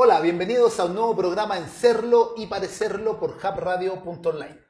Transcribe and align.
Hola, 0.00 0.20
bienvenidos 0.20 0.78
a 0.78 0.84
un 0.84 0.94
nuevo 0.94 1.16
programa 1.16 1.58
en 1.58 1.68
Serlo 1.68 2.34
y 2.36 2.46
Parecerlo 2.46 3.18
por 3.18 3.30
hubradio.online. 3.30 4.60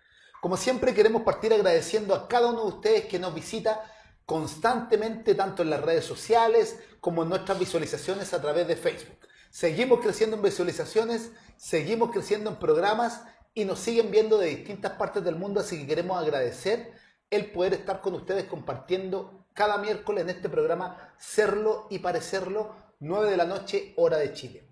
Como 0.40 0.56
siempre 0.56 0.94
queremos 0.94 1.20
partir 1.20 1.52
agradeciendo 1.52 2.14
a 2.14 2.26
cada 2.26 2.46
uno 2.46 2.62
de 2.62 2.68
ustedes 2.68 3.04
que 3.04 3.18
nos 3.18 3.34
visita 3.34 3.84
constantemente 4.24 5.34
tanto 5.34 5.62
en 5.62 5.68
las 5.68 5.82
redes 5.82 6.06
sociales 6.06 6.78
como 7.02 7.24
en 7.24 7.28
nuestras 7.28 7.58
visualizaciones 7.58 8.32
a 8.32 8.40
través 8.40 8.66
de 8.66 8.76
Facebook. 8.76 9.18
Seguimos 9.50 10.00
creciendo 10.00 10.34
en 10.36 10.42
visualizaciones, 10.44 11.30
seguimos 11.58 12.10
creciendo 12.10 12.48
en 12.48 12.56
programas 12.56 13.20
y 13.52 13.66
nos 13.66 13.80
siguen 13.80 14.10
viendo 14.10 14.38
de 14.38 14.46
distintas 14.46 14.92
partes 14.92 15.22
del 15.22 15.36
mundo, 15.36 15.60
así 15.60 15.78
que 15.80 15.88
queremos 15.88 16.16
agradecer 16.16 16.90
el 17.28 17.52
poder 17.52 17.74
estar 17.74 18.00
con 18.00 18.14
ustedes 18.14 18.44
compartiendo 18.44 19.44
cada 19.52 19.76
miércoles 19.76 20.24
en 20.24 20.30
este 20.30 20.48
programa 20.48 21.12
Serlo 21.18 21.86
y 21.90 21.98
Parecerlo, 21.98 22.74
9 23.00 23.30
de 23.30 23.36
la 23.36 23.44
noche, 23.44 23.92
hora 23.98 24.16
de 24.16 24.32
Chile. 24.32 24.67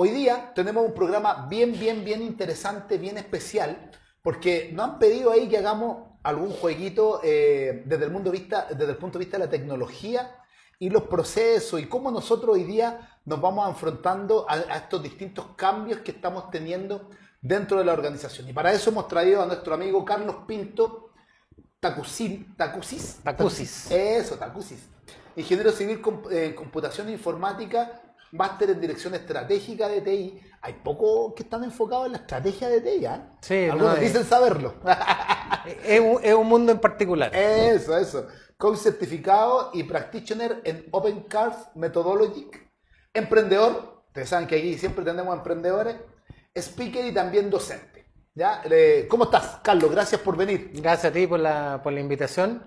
Hoy 0.00 0.10
día 0.10 0.52
tenemos 0.54 0.86
un 0.86 0.94
programa 0.94 1.48
bien, 1.50 1.72
bien, 1.72 2.04
bien 2.04 2.22
interesante, 2.22 2.98
bien 2.98 3.18
especial, 3.18 3.90
porque 4.22 4.70
nos 4.72 4.90
han 4.90 4.98
pedido 5.00 5.32
ahí 5.32 5.48
que 5.48 5.58
hagamos 5.58 6.10
algún 6.22 6.52
jueguito 6.52 7.20
eh, 7.24 7.82
desde, 7.84 8.04
el 8.04 8.12
mundo 8.12 8.30
vista, 8.30 8.68
desde 8.70 8.92
el 8.92 8.96
punto 8.96 9.18
de 9.18 9.24
vista 9.24 9.38
de 9.38 9.46
la 9.46 9.50
tecnología 9.50 10.36
y 10.78 10.88
los 10.88 11.02
procesos 11.02 11.80
y 11.80 11.86
cómo 11.86 12.12
nosotros 12.12 12.54
hoy 12.54 12.62
día 12.62 13.18
nos 13.24 13.40
vamos 13.40 13.68
enfrentando 13.68 14.48
a, 14.48 14.52
a 14.52 14.76
estos 14.76 15.02
distintos 15.02 15.46
cambios 15.56 15.98
que 15.98 16.12
estamos 16.12 16.48
teniendo 16.52 17.10
dentro 17.42 17.76
de 17.78 17.84
la 17.84 17.92
organización. 17.92 18.48
Y 18.48 18.52
para 18.52 18.72
eso 18.72 18.90
hemos 18.90 19.08
traído 19.08 19.42
a 19.42 19.46
nuestro 19.46 19.74
amigo 19.74 20.04
Carlos 20.04 20.36
Pinto 20.46 21.10
Tacusin, 21.80 22.54
Tacusis. 22.54 23.16
Tacusis. 23.24 23.90
Eso, 23.90 24.36
Tacusis. 24.36 24.78
Ingeniero 25.34 25.72
civil 25.72 26.00
en 26.30 26.54
computación 26.54 27.08
e 27.08 27.12
informática 27.14 28.00
máster 28.32 28.70
en 28.70 28.80
dirección 28.80 29.14
estratégica 29.14 29.88
de 29.88 30.00
TI. 30.00 30.40
Hay 30.60 30.74
pocos 30.84 31.34
que 31.34 31.44
están 31.44 31.64
enfocados 31.64 32.06
en 32.06 32.12
la 32.12 32.18
estrategia 32.18 32.68
de 32.68 32.80
TI, 32.80 33.06
¿eh? 33.06 33.20
Sí, 33.40 33.68
Algunos 33.70 33.94
no, 33.94 34.00
dicen 34.00 34.24
saberlo. 34.24 34.74
es, 35.84 36.00
un, 36.00 36.18
es, 36.22 36.34
un, 36.34 36.46
mundo 36.46 36.72
en 36.72 36.80
particular. 36.80 37.34
Eso, 37.34 37.96
eso. 37.96 38.26
Con 38.56 38.76
certificado 38.76 39.70
y 39.72 39.84
practitioner 39.84 40.60
en 40.64 40.86
Open 40.90 41.20
Cars 41.22 41.56
Methodology. 41.74 42.50
Emprendedor, 43.14 44.02
ustedes 44.08 44.28
saben 44.28 44.48
que 44.48 44.56
aquí 44.56 44.76
siempre 44.76 45.04
tenemos 45.04 45.36
emprendedores. 45.36 45.96
Speaker 46.54 47.06
y 47.06 47.14
también 47.14 47.50
docente. 47.50 48.06
¿Ya? 48.34 48.62
¿Cómo 49.08 49.24
estás, 49.24 49.60
Carlos? 49.62 49.90
Gracias 49.90 50.20
por 50.20 50.36
venir. 50.36 50.70
Gracias 50.74 51.10
a 51.10 51.12
ti 51.12 51.26
por 51.26 51.40
la, 51.40 51.80
por 51.82 51.92
la 51.92 52.00
invitación. 52.00 52.64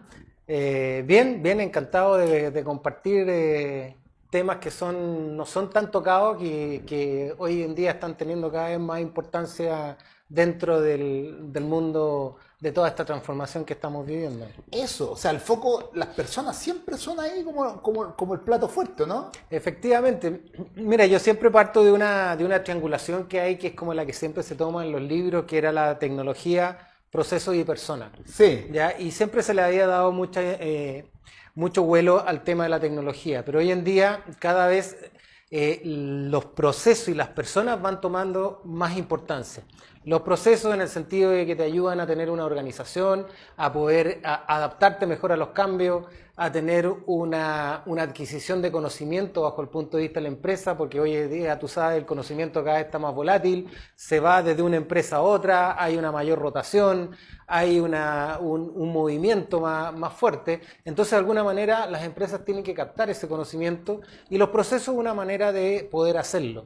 Eh, 0.47 1.03
bien, 1.05 1.41
bien, 1.41 1.61
encantado 1.61 2.17
de, 2.17 2.51
de 2.51 2.63
compartir 2.63 3.25
eh, 3.29 3.95
temas 4.31 4.57
que 4.57 4.71
son, 4.71 5.35
no 5.35 5.45
son 5.45 5.69
tan 5.69 5.91
tocados 5.91 6.37
que, 6.37 6.83
que, 6.87 7.35
hoy 7.37 7.61
en 7.61 7.75
día 7.75 7.91
están 7.91 8.17
teniendo 8.17 8.51
cada 8.51 8.69
vez 8.69 8.79
más 8.79 9.01
importancia 9.01 9.97
dentro 10.27 10.79
del, 10.79 11.51
del, 11.51 11.65
mundo 11.65 12.37
de 12.61 12.71
toda 12.71 12.87
esta 12.87 13.03
transformación 13.03 13.65
que 13.65 13.73
estamos 13.73 14.07
viviendo. 14.07 14.47
Eso, 14.71 15.11
o 15.11 15.17
sea, 15.17 15.31
el 15.31 15.41
foco, 15.41 15.91
las 15.93 16.07
personas 16.07 16.57
siempre 16.57 16.97
son 16.97 17.19
ahí 17.19 17.43
como, 17.43 17.81
como, 17.81 18.15
como 18.15 18.33
el 18.33 18.39
plato 18.39 18.69
fuerte, 18.69 19.05
¿no? 19.05 19.29
Efectivamente. 19.49 20.45
Mira, 20.75 21.05
yo 21.05 21.19
siempre 21.19 21.51
parto 21.51 21.83
de 21.83 21.91
una, 21.91 22.37
de 22.37 22.45
una 22.45 22.63
triangulación 22.63 23.27
que 23.27 23.41
hay, 23.41 23.57
que 23.57 23.67
es 23.67 23.75
como 23.75 23.93
la 23.93 24.05
que 24.05 24.13
siempre 24.13 24.41
se 24.41 24.55
toma 24.55 24.85
en 24.85 24.93
los 24.93 25.01
libros, 25.01 25.43
que 25.43 25.57
era 25.57 25.73
la 25.73 25.99
tecnología, 25.99 26.87
procesos 27.11 27.53
y 27.55 27.65
personas. 27.65 28.11
Sí. 28.25 28.69
¿ya? 28.71 28.97
Y 28.97 29.11
siempre 29.11 29.43
se 29.43 29.53
le 29.53 29.61
había 29.61 29.87
dado 29.87 30.13
mucha... 30.13 30.41
Eh, 30.41 31.11
mucho 31.55 31.83
vuelo 31.83 32.23
al 32.25 32.43
tema 32.43 32.63
de 32.63 32.69
la 32.69 32.79
tecnología, 32.79 33.43
pero 33.45 33.59
hoy 33.59 33.71
en 33.71 33.83
día 33.83 34.23
cada 34.39 34.67
vez 34.67 35.11
eh, 35.53 35.81
los 35.83 36.45
procesos 36.45 37.09
y 37.09 37.13
las 37.13 37.27
personas 37.27 37.81
van 37.81 37.99
tomando 37.99 38.61
más 38.63 38.97
importancia. 38.97 39.63
Los 40.05 40.21
procesos 40.21 40.73
en 40.73 40.79
el 40.79 40.87
sentido 40.87 41.31
de 41.31 41.45
que 41.45 41.57
te 41.57 41.63
ayudan 41.63 41.99
a 41.99 42.07
tener 42.07 42.29
una 42.29 42.45
organización, 42.45 43.27
a 43.57 43.73
poder 43.73 44.21
adaptarte 44.23 45.05
mejor 45.05 45.33
a 45.33 45.37
los 45.37 45.49
cambios, 45.49 46.05
a 46.43 46.51
tener 46.51 46.91
una, 47.05 47.83
una, 47.85 48.01
adquisición 48.01 48.63
de 48.63 48.71
conocimiento 48.71 49.43
bajo 49.43 49.61
el 49.61 49.67
punto 49.67 49.97
de 49.97 50.03
vista 50.03 50.19
de 50.19 50.23
la 50.23 50.29
empresa, 50.29 50.75
porque 50.75 50.99
hoy 50.99 51.15
en 51.15 51.29
día, 51.29 51.59
tú 51.59 51.67
sabes, 51.67 51.99
el 51.99 52.05
conocimiento 52.07 52.63
cada 52.63 52.77
vez 52.77 52.87
está 52.87 52.97
más 52.97 53.13
volátil, 53.13 53.69
se 53.93 54.19
va 54.19 54.41
desde 54.41 54.63
una 54.63 54.77
empresa 54.77 55.17
a 55.17 55.21
otra, 55.21 55.75
hay 55.79 55.97
una 55.97 56.11
mayor 56.11 56.39
rotación, 56.39 57.11
hay 57.45 57.79
una, 57.79 58.39
un, 58.41 58.71
un, 58.73 58.91
movimiento 58.91 59.61
más, 59.61 59.93
más, 59.93 60.13
fuerte. 60.13 60.61
Entonces, 60.83 61.11
de 61.11 61.17
alguna 61.17 61.43
manera, 61.43 61.85
las 61.85 62.03
empresas 62.03 62.43
tienen 62.43 62.63
que 62.63 62.73
captar 62.73 63.11
ese 63.11 63.27
conocimiento 63.27 64.01
y 64.27 64.39
los 64.39 64.49
procesos 64.49 64.95
una 64.95 65.13
manera 65.13 65.51
de 65.51 65.87
poder 65.91 66.17
hacerlo. 66.17 66.65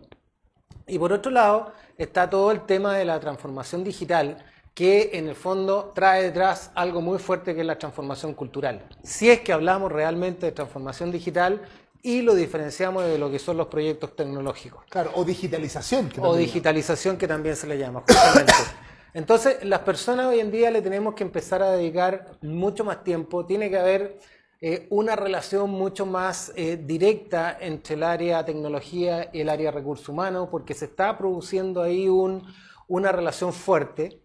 Y 0.87 0.97
por 0.99 1.11
otro 1.11 1.31
lado, 1.33 1.73
está 1.97 2.29
todo 2.29 2.51
el 2.51 2.65
tema 2.65 2.95
de 2.95 3.03
la 3.03 3.19
transformación 3.19 3.83
digital, 3.83 4.37
que 4.75 5.11
en 5.13 5.29
el 5.29 5.35
fondo 5.35 5.93
trae 5.95 6.21
detrás 6.21 6.69
algo 6.75 7.01
muy 7.01 7.17
fuerte 7.17 7.55
que 7.55 7.61
es 7.61 7.65
la 7.65 7.79
transformación 7.79 8.33
cultural. 8.33 8.85
Si 9.03 9.29
es 9.29 9.39
que 9.39 9.53
hablamos 9.53 9.89
realmente 9.89 10.45
de 10.45 10.51
transformación 10.51 11.11
digital 11.11 11.61
y 12.03 12.21
lo 12.21 12.35
diferenciamos 12.35 13.05
de 13.05 13.17
lo 13.17 13.31
que 13.31 13.39
son 13.39 13.57
los 13.57 13.67
proyectos 13.67 14.15
tecnológicos. 14.15 14.83
Claro, 14.89 15.11
o 15.15 15.23
digitalización. 15.23 16.09
Que 16.09 16.19
o 16.21 16.35
digitalización 16.35 17.17
que 17.17 17.27
también 17.27 17.55
se 17.55 17.65
le 17.67 17.77
llama, 17.77 18.01
justamente. 18.01 18.53
Entonces, 19.13 19.63
las 19.63 19.79
personas 19.79 20.27
hoy 20.27 20.41
en 20.41 20.51
día 20.51 20.69
le 20.69 20.81
tenemos 20.81 21.15
que 21.15 21.23
empezar 21.23 21.63
a 21.63 21.71
dedicar 21.71 22.37
mucho 22.41 22.83
más 22.83 23.01
tiempo, 23.03 23.45
tiene 23.45 23.69
que 23.69 23.79
haber 23.79 24.19
eh, 24.59 24.87
una 24.89 25.15
relación 25.15 25.69
mucho 25.69 26.05
más 26.05 26.51
eh, 26.57 26.77
directa 26.77 27.57
entre 27.59 27.95
el 27.95 28.03
área 28.03 28.43
tecnología 28.43 29.29
y 29.31 29.39
el 29.39 29.47
área 29.47 29.71
recursos 29.71 30.09
humanos, 30.09 30.49
porque 30.51 30.73
se 30.73 30.85
está 30.85 31.17
produciendo 31.17 31.81
ahí 31.81 32.09
un, 32.09 32.45
una 32.89 33.13
relación 33.13 33.53
fuerte. 33.53 34.21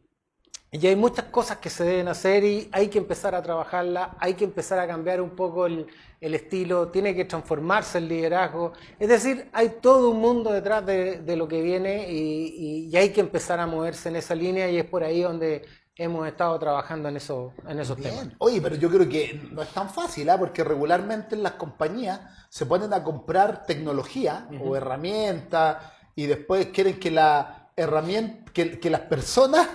Y 0.73 0.87
hay 0.87 0.95
muchas 0.95 1.25
cosas 1.27 1.59
que 1.59 1.69
se 1.69 1.83
deben 1.83 2.07
hacer 2.07 2.45
y 2.45 2.69
hay 2.71 2.89
que 2.89 2.99
empezar 2.99 3.35
a 3.35 3.43
trabajarla, 3.43 4.17
hay 4.21 4.35
que 4.35 4.45
empezar 4.45 4.79
a 4.79 4.87
cambiar 4.87 5.21
un 5.21 5.31
poco 5.31 5.67
el, 5.67 5.87
el 6.21 6.35
estilo, 6.35 6.89
tiene 6.89 7.13
que 7.13 7.25
transformarse 7.25 7.99
el 7.99 8.07
liderazgo. 8.07 8.73
Es 9.01 9.09
decir, 9.09 9.49
hay 9.53 9.71
todo 9.81 10.11
un 10.11 10.21
mundo 10.21 10.53
detrás 10.53 10.87
de, 10.87 11.23
de 11.23 11.37
lo 11.37 11.49
que 11.49 11.61
viene 11.61 12.09
y, 12.13 12.55
y, 12.57 12.89
y, 12.89 12.97
hay 12.97 13.11
que 13.11 13.21
empezar 13.21 13.59
a 13.59 13.67
moverse 13.67 14.11
en 14.11 14.17
esa 14.17 14.37
línea 14.37 14.71
y 14.71 14.79
es 14.79 14.85
por 14.85 15.03
ahí 15.03 15.23
donde 15.23 15.63
hemos 15.97 16.27
estado 16.29 16.57
trabajando 16.61 17.09
en, 17.09 17.17
eso, 17.17 17.53
en 17.67 17.81
esos 17.81 17.97
Bien. 17.97 18.11
temas. 18.11 18.29
Oye, 18.39 18.61
pero 18.61 18.77
yo 18.77 18.89
creo 18.91 19.09
que 19.09 19.41
no 19.51 19.63
es 19.63 19.71
tan 19.71 19.91
fácil, 19.91 20.29
¿eh? 20.29 20.35
porque 20.39 20.63
regularmente 20.63 21.35
en 21.35 21.43
las 21.43 21.53
compañías 21.55 22.21
se 22.49 22.65
ponen 22.65 22.93
a 22.93 23.03
comprar 23.03 23.67
tecnología 23.67 24.47
uh 24.51 24.55
-huh. 24.55 24.61
o 24.71 24.77
herramientas 24.77 25.79
y 26.15 26.27
después 26.27 26.67
quieren 26.67 27.01
que 27.01 27.11
la 27.11 27.73
herramienta, 27.77 28.53
que, 28.53 28.79
que 28.79 28.89
las 28.89 29.03
personas 29.03 29.69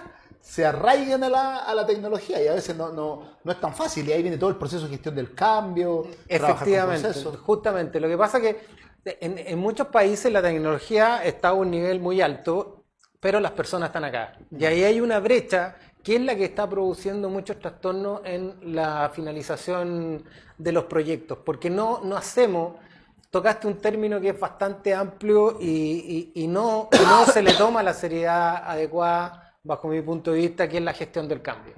se 0.46 0.64
arraiguen 0.64 1.24
a 1.24 1.30
la, 1.30 1.58
a 1.58 1.74
la, 1.74 1.88
tecnología 1.88 2.42
y 2.42 2.48
a 2.48 2.54
veces 2.54 2.76
no, 2.76 2.92
no, 2.92 3.40
no, 3.44 3.52
es 3.52 3.60
tan 3.60 3.74
fácil 3.74 4.08
y 4.08 4.12
ahí 4.12 4.22
viene 4.22 4.38
todo 4.38 4.52
el 4.52 4.58
proceso 4.58 4.84
de 4.84 4.92
gestión 4.92 5.16
del 5.16 5.34
cambio. 5.34 6.08
Efectivamente, 6.28 7.12
justamente. 7.44 8.00
Lo 8.00 8.08
que 8.08 8.16
pasa 8.16 8.38
es 8.38 8.44
que 8.44 9.16
en, 9.22 9.40
en, 9.40 9.58
muchos 9.58 9.88
países 9.88 10.32
la 10.32 10.44
tecnología 10.44 11.26
está 11.26 11.50
a 11.50 11.54
un 11.54 11.72
nivel 11.72 12.00
muy 12.00 12.22
alto, 12.22 12.84
pero 13.20 13.40
las 13.40 13.54
personas 13.54 13.90
están 13.90 14.04
acá. 14.04 14.38
Y 14.52 14.66
ahí 14.66 14.84
hay 14.84 15.02
una 15.02 15.20
brecha 15.20 15.78
que 16.04 16.18
es 16.18 16.22
la 16.22 16.36
que 16.36 16.46
está 16.46 16.70
produciendo 16.70 17.28
muchos 17.28 17.58
trastornos 17.58 18.22
en 18.24 18.76
la 18.76 19.10
finalización 19.16 20.26
de 20.60 20.72
los 20.72 20.84
proyectos, 20.84 21.40
porque 21.44 21.72
no, 21.72 22.02
no 22.04 22.16
hacemos 22.16 22.74
tocaste 23.32 23.66
un 23.68 23.78
término 23.78 24.22
que 24.22 24.30
es 24.30 24.40
bastante 24.40 24.94
amplio 24.94 25.58
y, 25.60 26.32
y, 26.36 26.44
y 26.44 26.48
no, 26.48 26.88
no 27.04 27.26
se 27.26 27.42
le 27.42 27.54
toma 27.54 27.82
la 27.82 27.94
seriedad 27.94 28.64
adecuada 28.64 29.45
bajo 29.66 29.88
mi 29.88 30.02
punto 30.02 30.32
de 30.32 30.40
vista, 30.40 30.70
que 30.70 30.78
es 30.78 30.84
la 30.84 30.94
gestión 30.94 31.28
del 31.28 31.42
cambio. 31.42 31.74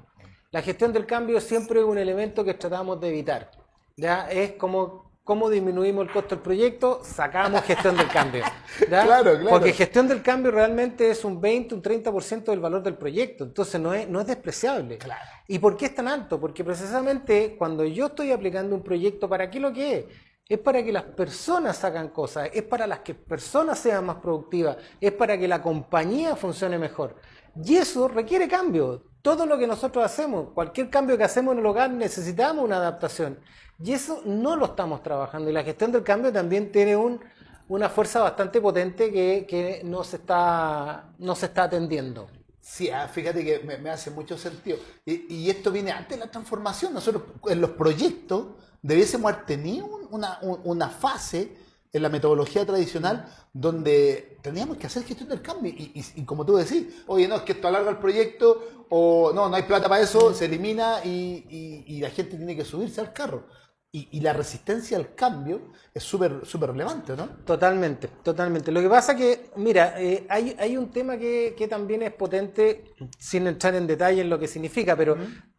La 0.52 0.62
gestión 0.62 0.94
del 0.94 1.06
cambio 1.06 1.42
siempre 1.42 1.80
es 1.80 1.86
un 1.86 1.98
elemento 1.98 2.44
que 2.44 2.54
tratamos 2.54 3.00
de 3.02 3.10
evitar. 3.10 3.50
¿ya? 3.96 4.30
Es 4.30 4.54
como 4.54 5.08
cómo 5.24 5.50
disminuimos 5.50 6.08
el 6.08 6.14
costo 6.14 6.36
del 6.36 6.44
proyecto, 6.44 7.02
sacamos 7.04 7.62
gestión 7.64 7.98
del 7.98 8.08
cambio. 8.08 8.44
¿ya? 8.90 9.04
Claro, 9.04 9.34
claro. 9.40 9.50
Porque 9.50 9.74
gestión 9.74 10.08
del 10.08 10.22
cambio 10.22 10.52
realmente 10.52 11.10
es 11.10 11.24
un 11.26 11.42
20, 11.42 11.76
un 11.76 11.82
30% 11.82 12.44
del 12.44 12.60
valor 12.60 12.84
del 12.84 12.96
proyecto, 12.96 13.46
entonces 13.46 13.80
no 13.80 13.94
es, 13.94 14.08
no 14.08 14.22
es 14.22 14.28
despreciable. 14.28 14.98
Claro. 14.98 15.30
¿Y 15.48 15.60
por 15.60 15.76
qué 15.76 15.86
es 15.86 15.96
tan 15.96 16.08
alto? 16.08 16.40
Porque 16.40 16.64
precisamente 16.64 17.56
cuando 17.58 17.84
yo 17.86 18.08
estoy 18.08 18.32
aplicando 18.32 18.76
un 18.76 18.84
proyecto, 18.84 19.28
¿para 19.28 19.50
qué 19.50 19.60
lo 19.60 19.74
que 19.74 19.98
es? 19.98 20.06
es 20.50 20.60
para 20.60 20.82
que 20.84 20.92
las 20.92 21.04
personas 21.04 21.78
sacan 21.78 22.10
cosas, 22.10 22.50
es 22.54 22.64
para 22.64 22.88
las 22.88 23.00
que 23.00 23.14
personas 23.14 23.80
sean 23.80 24.06
más 24.06 24.18
productivas, 24.18 24.78
es 25.02 25.12
para 25.12 25.38
que 25.38 25.48
la 25.48 25.62
compañía 25.62 26.36
funcione 26.36 26.78
mejor. 26.78 27.16
Y 27.64 27.76
eso 27.78 28.08
requiere 28.08 28.48
cambio. 28.48 29.04
Todo 29.22 29.46
lo 29.46 29.58
que 29.58 29.68
nosotros 29.68 30.06
hacemos, 30.06 30.50
cualquier 30.54 30.90
cambio 30.90 31.18
que 31.18 31.24
hacemos 31.24 31.54
en 31.54 31.60
el 31.60 31.66
hogar, 31.66 31.92
necesitamos 31.92 32.64
una 32.64 32.78
adaptación. 32.78 33.40
Y 33.84 33.94
eso 33.94 34.22
no 34.26 34.56
lo 34.56 34.66
estamos 34.66 35.04
trabajando. 35.04 35.50
Y 35.50 35.54
la 35.54 35.64
gestión 35.64 35.92
del 35.92 36.04
cambio 36.04 36.32
también 36.32 36.72
tiene 36.72 36.96
un, 36.96 37.20
una 37.68 37.90
fuerza 37.90 38.22
bastante 38.22 38.62
potente 38.62 39.12
que, 39.12 39.82
no, 39.84 40.04
se 40.04 40.18
está, 40.18 41.10
no 41.18 41.36
se 41.36 41.48
está 41.48 41.64
atendiendo. 41.64 42.30
Sí, 42.60 42.90
ah, 42.90 43.08
fíjate 43.08 43.44
que 43.46 43.60
me, 43.60 43.90
hace 43.90 44.12
mucho 44.12 44.38
sentido. 44.38 44.78
Y, 45.06 45.34
y, 45.34 45.50
esto 45.50 45.72
viene 45.72 45.92
antes 45.92 46.18
de 46.18 46.26
la 46.26 46.32
transformación. 46.32 46.94
Nosotros 46.94 47.24
en 47.46 47.62
los 47.62 47.72
proyectos 47.72 48.48
debiésemos 48.82 49.32
haber 49.32 49.46
tenido 49.46 49.86
una, 50.10 50.40
una 50.42 50.90
fase 50.90 51.56
en 51.98 52.04
la 52.04 52.10
metodología 52.10 52.66
tradicional 52.66 53.26
donde 53.54 54.38
teníamos 54.42 54.78
que 54.78 54.88
hacer 54.88 55.04
gestión 55.04 55.30
del 55.30 55.42
cambio. 55.42 55.74
Y, 55.76 56.24
como 56.24 56.46
tú 56.46 56.56
decís, 56.56 57.04
oye, 57.08 57.28
no, 57.28 57.36
es 57.36 57.42
que 57.42 57.54
esto 57.54 57.68
alarga 57.68 57.90
el 57.90 57.98
proyecto, 57.98 58.86
o 58.90 59.32
no, 59.34 59.50
no 59.50 59.56
hay 59.56 59.64
plata 59.64 59.90
para 59.90 60.02
eso, 60.02 60.34
se 60.34 60.46
elimina 60.46 61.04
y, 61.04 62.00
la 62.00 62.10
gente 62.10 62.38
tiene 62.38 62.56
que 62.56 62.66
subirse 62.66 63.02
al 63.02 63.14
carro. 63.14 63.48
Y, 63.92 64.20
la 64.22 64.32
resistencia 64.32 64.96
al 64.98 65.16
cambio 65.16 65.72
es 65.94 66.04
súper 66.04 66.46
súper 66.46 66.72
relevante, 66.72 67.16
¿no? 67.16 67.30
Totalmente, 67.46 68.08
totalmente. 68.22 68.72
Lo 68.72 68.82
que 68.82 68.90
pasa 68.90 69.16
que, 69.16 69.50
mira, 69.56 70.00
eh, 70.00 70.26
hay, 70.30 70.56
hay, 70.60 70.78
un 70.78 70.92
tema 70.92 71.18
que, 71.18 71.56
que, 71.58 71.68
también 71.68 72.04
es 72.04 72.14
potente, 72.14 72.94
sin 73.18 73.48
entrar 73.48 73.74
en 73.74 73.88
detalle 73.88 74.22
en 74.22 74.30
lo 74.30 74.38
que 74.38 74.48
significa, 74.48 74.96
pero 74.96 75.18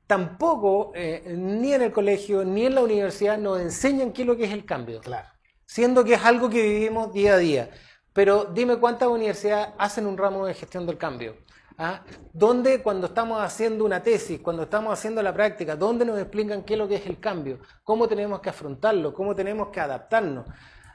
tampoco, 0.09 0.93
eh, 0.95 1.35
ni 1.37 1.75
en 1.75 1.83
el 1.83 1.93
colegio, 1.93 2.45
ni 2.45 2.67
en 2.67 2.75
la 2.75 2.83
universidad, 2.83 3.39
nos 3.39 3.61
enseñan 3.61 4.13
qué 4.13 4.23
es 4.23 4.29
lo 4.29 4.37
que 4.37 4.45
es 4.45 4.53
el 4.53 4.65
cambio. 4.65 5.01
Claro. 5.01 5.29
Siendo 5.69 6.03
que 6.03 6.15
es 6.15 6.25
algo 6.25 6.49
que 6.49 6.63
vivimos 6.63 7.13
día 7.13 7.35
a 7.35 7.37
día. 7.37 7.71
Pero 8.15 8.47
dime 8.47 8.79
cuántas 8.79 9.09
universidades 9.09 9.69
hacen 9.77 10.07
un 10.07 10.17
ramo 10.17 10.47
de 10.47 10.55
gestión 10.55 10.87
del 10.87 10.97
cambio. 10.97 11.37
¿Ah? 11.77 12.03
¿Dónde 12.33 12.83
cuando 12.83 13.09
estamos 13.09 13.41
haciendo 13.41 13.85
una 13.85 14.03
tesis, 14.03 14.41
cuando 14.41 14.63
estamos 14.63 14.93
haciendo 14.95 15.23
la 15.23 15.35
práctica, 15.35 15.77
dónde 15.77 16.07
nos 16.07 16.19
explican 16.19 16.63
qué 16.63 16.73
es 16.73 16.79
lo 16.79 16.89
que 16.89 16.97
es 16.97 17.07
el 17.07 17.21
cambio? 17.21 17.59
¿Cómo 17.85 18.09
tenemos 18.09 18.41
que 18.41 18.49
afrontarlo? 18.49 19.13
¿Cómo 19.13 19.37
tenemos 19.37 19.69
que 19.69 19.79
adaptarnos? 19.79 20.47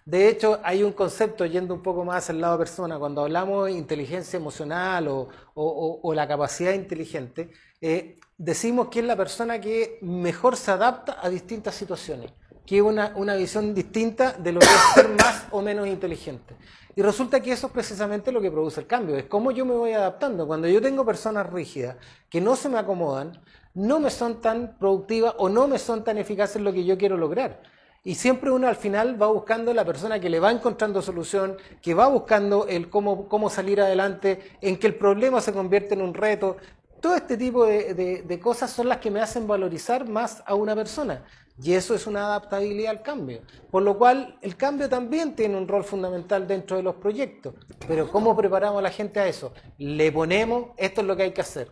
De 0.06 0.28
hecho, 0.28 0.60
hay 0.64 0.84
un 0.84 0.92
concepto, 0.92 1.46
yendo 1.46 1.76
un 1.76 1.84
poco 1.84 2.04
más 2.04 2.32
al 2.32 2.42
lado 2.42 2.58
persona, 2.58 2.98
cuando 2.98 3.22
hablamos 3.22 3.68
de 3.68 3.74
inteligencia 3.74 4.38
emocional 4.38 5.08
o, 5.54 6.14
la 6.14 6.28
capacidad 6.28 6.74
inteligente, 6.74 7.52
eh, 7.80 8.20
decimos 8.38 8.90
que 8.90 9.00
es 9.00 9.06
la 9.06 9.16
persona 9.16 9.62
que 9.62 10.00
mejor 10.02 10.58
se 10.58 10.72
adapta 10.72 11.20
a 11.22 11.30
distintas 11.30 11.76
situaciones, 11.76 12.32
que 12.66 12.78
es 12.78 12.82
una, 12.82 13.14
una 13.16 13.36
visión 13.36 13.74
distinta 13.74 14.34
de 14.34 14.52
lo 14.52 14.60
que 14.60 14.66
es 14.66 14.94
ser 14.94 15.10
más 15.20 15.48
o 15.52 15.62
menos 15.62 15.88
inteligente. 15.88 16.56
Y 16.96 17.02
resulta 17.02 17.40
que 17.40 17.52
eso 17.52 17.68
es 17.68 17.74
precisamente 17.74 18.32
lo 18.32 18.40
que 18.40 18.52
produce 18.52 18.82
el 18.82 18.88
cambio, 18.88 19.16
es 19.18 19.26
cómo 19.26 19.52
yo 19.52 19.66
me 19.66 19.74
voy 19.74 19.94
adaptando. 19.94 20.46
Cuando 20.46 20.68
yo 20.68 20.82
tengo 20.82 21.04
personas 21.06 21.52
rígidas 21.52 21.98
que 22.30 22.40
no 22.40 22.56
se 22.56 22.70
me 22.70 22.78
acomodan, 22.78 23.42
no 23.74 24.00
me 24.00 24.12
son 24.12 24.42
tan 24.42 24.78
productivas 24.78 25.34
o 25.38 25.50
no 25.50 25.68
me 25.68 25.80
son 25.80 26.04
tan 26.04 26.18
eficaces 26.18 26.58
en 26.58 26.64
lo 26.64 26.74
que 26.74 26.86
yo 26.86 26.98
quiero 26.98 27.18
lograr. 27.18 27.62
Y 28.06 28.16
siempre 28.16 28.52
uno 28.52 28.68
al 28.68 28.76
final 28.76 29.20
va 29.20 29.28
buscando 29.28 29.74
la 29.74 29.86
persona 29.86 30.20
que 30.20 30.30
le 30.30 30.40
va 30.40 30.52
encontrando 30.52 31.02
solución, 31.02 31.58
que 31.82 31.94
va 31.94 32.08
buscando 32.08 32.68
el 32.68 32.90
cómo, 32.90 33.30
cómo 33.30 33.50
salir 33.50 33.80
adelante, 33.80 34.58
en 34.62 34.78
que 34.78 34.88
el 34.88 34.96
problema 34.96 35.40
se 35.40 35.54
convierte 35.54 35.94
en 35.94 36.02
un 36.02 36.14
reto. 36.14 36.58
Todo 37.00 37.16
este 37.16 37.38
tipo 37.38 37.66
de, 37.66 38.40
cosas 38.42 38.72
son 38.72 38.90
las 38.90 38.98
que 38.98 39.10
me 39.10 39.22
hacen 39.22 39.48
valorizar 39.48 40.08
más 40.08 40.44
a 40.46 40.54
una 40.54 40.76
persona. 40.76 41.24
Y 41.62 41.74
eso 41.74 41.94
es 41.94 42.08
una 42.08 42.26
adaptabilidad 42.26 42.92
al 42.92 43.02
cambio. 43.02 43.42
Por 43.70 43.84
lo 43.84 43.98
cual, 43.98 44.38
el 44.42 44.58
cambio 44.58 44.90
también 44.90 45.36
tiene 45.36 45.56
un 45.56 45.68
rol 45.68 45.84
fundamental 45.84 46.48
dentro 46.48 46.78
de 46.78 46.84
los 46.84 46.96
proyectos. 46.96 47.54
Pero 47.88 48.10
¿cómo 48.12 48.36
preparamos 48.36 48.80
a 48.80 48.82
la 48.82 48.90
gente 48.90 49.20
a 49.20 49.28
eso? 49.28 49.54
Le 49.78 50.12
ponemos, 50.12 50.70
esto 50.78 51.02
es 51.02 51.08
lo 51.08 51.16
que 51.16 51.24
hay 51.24 51.32
que 51.32 51.42
hacer. 51.42 51.72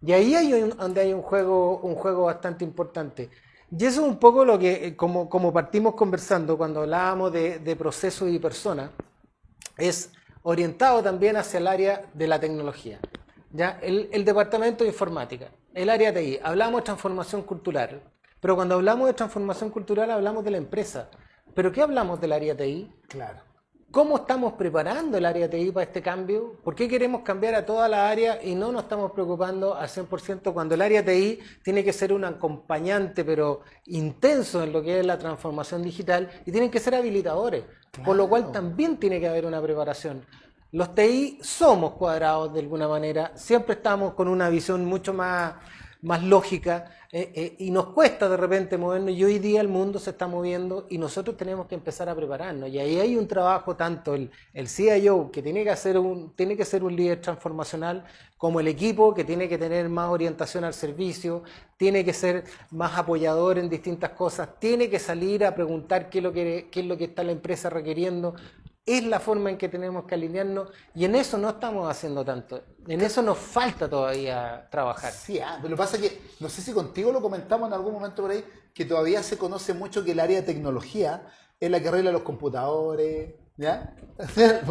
Y 0.00 0.12
ahí 0.12 0.34
hay 0.34 0.52
donde 0.52 1.00
hay 1.00 1.12
un 1.12 1.22
juego, 1.22 1.78
un 1.78 1.96
juego 1.96 2.24
bastante 2.24 2.64
importante. 2.64 3.30
Y 3.70 3.84
eso 3.84 4.02
es 4.02 4.08
un 4.08 4.18
poco 4.18 4.44
lo 4.44 4.58
que, 4.58 4.86
eh, 4.86 4.96
como, 4.96 5.28
como 5.28 5.52
partimos 5.52 5.94
conversando 5.94 6.56
cuando 6.56 6.82
hablábamos 6.82 7.32
de, 7.32 7.58
de 7.58 7.76
proceso 7.76 8.28
y 8.28 8.38
persona, 8.38 8.92
es 9.76 10.12
orientado 10.42 11.02
también 11.02 11.36
hacia 11.36 11.58
el 11.58 11.66
área 11.66 12.06
de 12.14 12.26
la 12.26 12.40
tecnología. 12.40 13.00
¿ya? 13.52 13.78
El, 13.82 14.08
el 14.12 14.24
departamento 14.24 14.84
de 14.84 14.90
informática, 14.90 15.50
el 15.74 15.90
área 15.90 16.12
de 16.12 16.22
TI, 16.22 16.40
hablamos 16.42 16.80
de 16.80 16.84
transformación 16.86 17.42
cultural, 17.42 18.00
pero 18.40 18.54
cuando 18.56 18.76
hablamos 18.76 19.06
de 19.06 19.14
transformación 19.14 19.70
cultural 19.70 20.10
hablamos 20.10 20.44
de 20.44 20.50
la 20.50 20.58
empresa. 20.58 21.10
¿Pero 21.54 21.72
qué 21.72 21.82
hablamos 21.82 22.20
del 22.20 22.32
área 22.32 22.56
TI? 22.56 22.92
Claro. 23.08 23.40
¿Cómo 23.90 24.18
estamos 24.18 24.52
preparando 24.52 25.16
el 25.16 25.24
área 25.24 25.48
TI 25.48 25.72
para 25.72 25.84
este 25.84 26.02
cambio? 26.02 26.56
¿Por 26.62 26.74
qué 26.74 26.86
queremos 26.88 27.22
cambiar 27.22 27.54
a 27.54 27.64
toda 27.64 27.88
la 27.88 28.10
área 28.10 28.38
y 28.42 28.54
no 28.54 28.70
nos 28.70 28.82
estamos 28.82 29.12
preocupando 29.12 29.74
al 29.74 29.88
100% 29.88 30.52
cuando 30.52 30.74
el 30.74 30.82
área 30.82 31.02
TI 31.02 31.38
tiene 31.64 31.82
que 31.82 31.94
ser 31.94 32.12
un 32.12 32.24
acompañante, 32.24 33.24
pero 33.24 33.62
intenso 33.86 34.62
en 34.62 34.74
lo 34.74 34.82
que 34.82 35.00
es 35.00 35.06
la 35.06 35.18
transformación 35.18 35.82
digital 35.82 36.28
y 36.44 36.52
tienen 36.52 36.70
que 36.70 36.80
ser 36.80 36.94
habilitadores? 36.94 37.64
Por 38.04 38.14
lo 38.14 38.28
cual 38.28 38.52
también 38.52 38.98
tiene 38.98 39.20
que 39.20 39.28
haber 39.28 39.46
una 39.46 39.62
preparación. 39.62 40.22
Los 40.70 40.94
TI 40.94 41.38
somos 41.40 41.94
cuadrados 41.94 42.52
de 42.52 42.60
alguna 42.60 42.86
manera, 42.86 43.32
siempre 43.36 43.72
estamos 43.72 44.12
con 44.12 44.28
una 44.28 44.50
visión 44.50 44.84
mucho 44.84 45.14
más 45.14 45.54
más 46.02 46.22
lógica, 46.22 46.90
eh, 47.10 47.32
eh, 47.34 47.56
y 47.58 47.70
nos 47.70 47.86
cuesta 47.86 48.28
de 48.28 48.36
repente 48.36 48.76
movernos, 48.76 49.12
y 49.12 49.24
hoy 49.24 49.38
día 49.38 49.60
el 49.60 49.68
mundo 49.68 49.98
se 49.98 50.10
está 50.10 50.26
moviendo 50.26 50.86
y 50.90 50.98
nosotros 50.98 51.36
tenemos 51.36 51.66
que 51.66 51.74
empezar 51.74 52.08
a 52.08 52.14
prepararnos. 52.14 52.68
Y 52.68 52.78
ahí 52.78 53.00
hay 53.00 53.16
un 53.16 53.26
trabajo, 53.26 53.74
tanto 53.74 54.14
el, 54.14 54.30
el 54.54 54.68
CIO, 54.68 55.30
que 55.32 55.42
tiene 55.42 55.64
que, 55.64 55.70
hacer 55.70 55.98
un, 55.98 56.34
tiene 56.34 56.56
que 56.56 56.64
ser 56.64 56.84
un 56.84 56.94
líder 56.94 57.20
transformacional, 57.20 58.04
como 58.36 58.60
el 58.60 58.68
equipo, 58.68 59.12
que 59.14 59.24
tiene 59.24 59.48
que 59.48 59.58
tener 59.58 59.88
más 59.88 60.10
orientación 60.10 60.64
al 60.64 60.74
servicio, 60.74 61.42
tiene 61.76 62.04
que 62.04 62.12
ser 62.12 62.44
más 62.70 62.96
apoyador 62.96 63.58
en 63.58 63.68
distintas 63.68 64.10
cosas, 64.10 64.48
tiene 64.60 64.88
que 64.88 65.00
salir 65.00 65.44
a 65.44 65.54
preguntar 65.54 66.08
qué 66.08 66.18
es 66.18 66.24
lo 66.24 66.32
que, 66.32 66.68
qué 66.70 66.80
es 66.80 66.86
lo 66.86 66.96
que 66.96 67.04
está 67.04 67.24
la 67.24 67.32
empresa 67.32 67.68
requiriendo, 67.70 68.34
es 68.88 69.04
la 69.04 69.20
forma 69.20 69.50
en 69.50 69.58
que 69.58 69.68
tenemos 69.68 70.04
que 70.04 70.14
alinearnos 70.14 70.70
y 70.94 71.04
en 71.04 71.14
eso 71.14 71.36
no 71.36 71.50
estamos 71.50 71.88
haciendo 71.90 72.24
tanto. 72.24 72.62
En 72.86 73.00
eso 73.02 73.20
nos 73.22 73.36
falta 73.36 73.88
todavía 73.88 74.66
trabajar. 74.70 75.12
Sí, 75.12 75.38
ah, 75.38 75.58
pero 75.58 75.70
lo 75.70 75.76
que 75.76 75.82
pasa 75.82 75.96
es 75.96 76.02
que, 76.02 76.20
no 76.40 76.48
sé 76.48 76.62
si 76.62 76.72
contigo 76.72 77.12
lo 77.12 77.20
comentamos 77.20 77.68
en 77.68 77.74
algún 77.74 77.92
momento 77.92 78.22
por 78.22 78.30
ahí, 78.30 78.42
que 78.74 78.84
todavía 78.84 79.22
se 79.22 79.36
conoce 79.36 79.74
mucho 79.74 80.04
que 80.04 80.12
el 80.12 80.20
área 80.20 80.40
de 80.40 80.46
tecnología 80.46 81.26
es 81.60 81.70
la 81.70 81.80
que 81.80 81.88
arregla 81.88 82.12
los 82.12 82.22
computadores, 82.22 83.34
¿ya? 83.56 83.94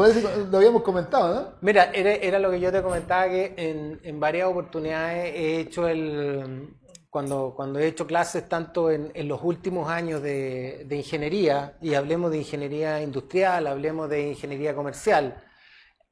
lo 0.49 0.57
habíamos 0.57 0.81
comentado, 0.81 1.35
¿no? 1.35 1.47
Mira, 1.61 1.91
era, 1.93 2.39
lo 2.39 2.49
que 2.49 2.59
yo 2.59 2.71
te 2.71 2.81
comentaba, 2.81 3.29
que 3.29 3.53
en, 3.55 3.99
en 4.03 4.19
varias 4.19 4.47
oportunidades 4.47 5.33
he 5.35 5.59
hecho 5.59 5.87
el 5.87 6.75
cuando, 7.17 7.53
cuando 7.55 7.79
he 7.79 7.87
hecho 7.87 8.05
clases 8.05 8.47
tanto 8.47 8.91
en, 8.91 9.11
los 9.27 9.41
últimos 9.41 9.89
años 9.89 10.21
de, 10.21 10.85
ingeniería, 10.91 11.75
y 11.81 11.95
hablemos 11.95 12.29
de 12.29 12.37
ingeniería 12.37 13.01
industrial, 13.01 13.65
hablemos 13.65 14.07
de 14.07 14.29
ingeniería 14.29 14.75
comercial, 14.75 15.43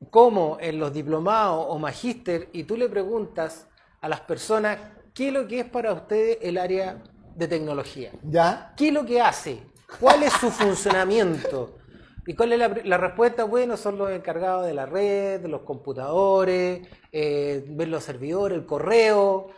como 0.09 0.57
en 0.59 0.79
los 0.79 0.91
diplomados 0.91 1.63
o 1.69 1.77
magíster, 1.77 2.49
y 2.53 2.63
tú 2.63 2.75
le 2.75 2.89
preguntas 2.89 3.67
a 4.01 4.09
las 4.09 4.21
personas 4.21 4.79
qué 5.13 5.27
es 5.27 5.33
lo 5.35 5.47
que 5.47 5.59
es 5.59 5.65
para 5.67 5.93
ustedes 5.93 6.39
el 6.41 6.57
área 6.57 7.03
de 7.35 7.47
tecnología. 7.47 8.09
¿Ya? 8.23 8.73
¿Qué 8.75 8.87
es 8.87 8.93
lo 8.95 9.05
que 9.05 9.21
hace? 9.21 9.61
¿Cuál 9.99 10.23
es 10.23 10.33
su 10.33 10.49
funcionamiento? 10.49 11.77
¿Y 12.25 12.33
cuál 12.33 12.53
es 12.53 12.83
la, 12.83 12.97
respuesta? 12.97 13.43
Bueno, 13.43 13.77
son 13.77 13.99
los 13.99 14.09
encargados 14.09 14.65
de 14.65 14.73
la 14.73 14.87
red, 14.87 15.39
de 15.39 15.49
los 15.49 15.61
computadores, 15.61 16.81
eh, 17.11 17.63
ver 17.67 17.89
los 17.89 18.03
servidores, 18.03 18.57
el 18.57 18.65
correo, 18.65 19.51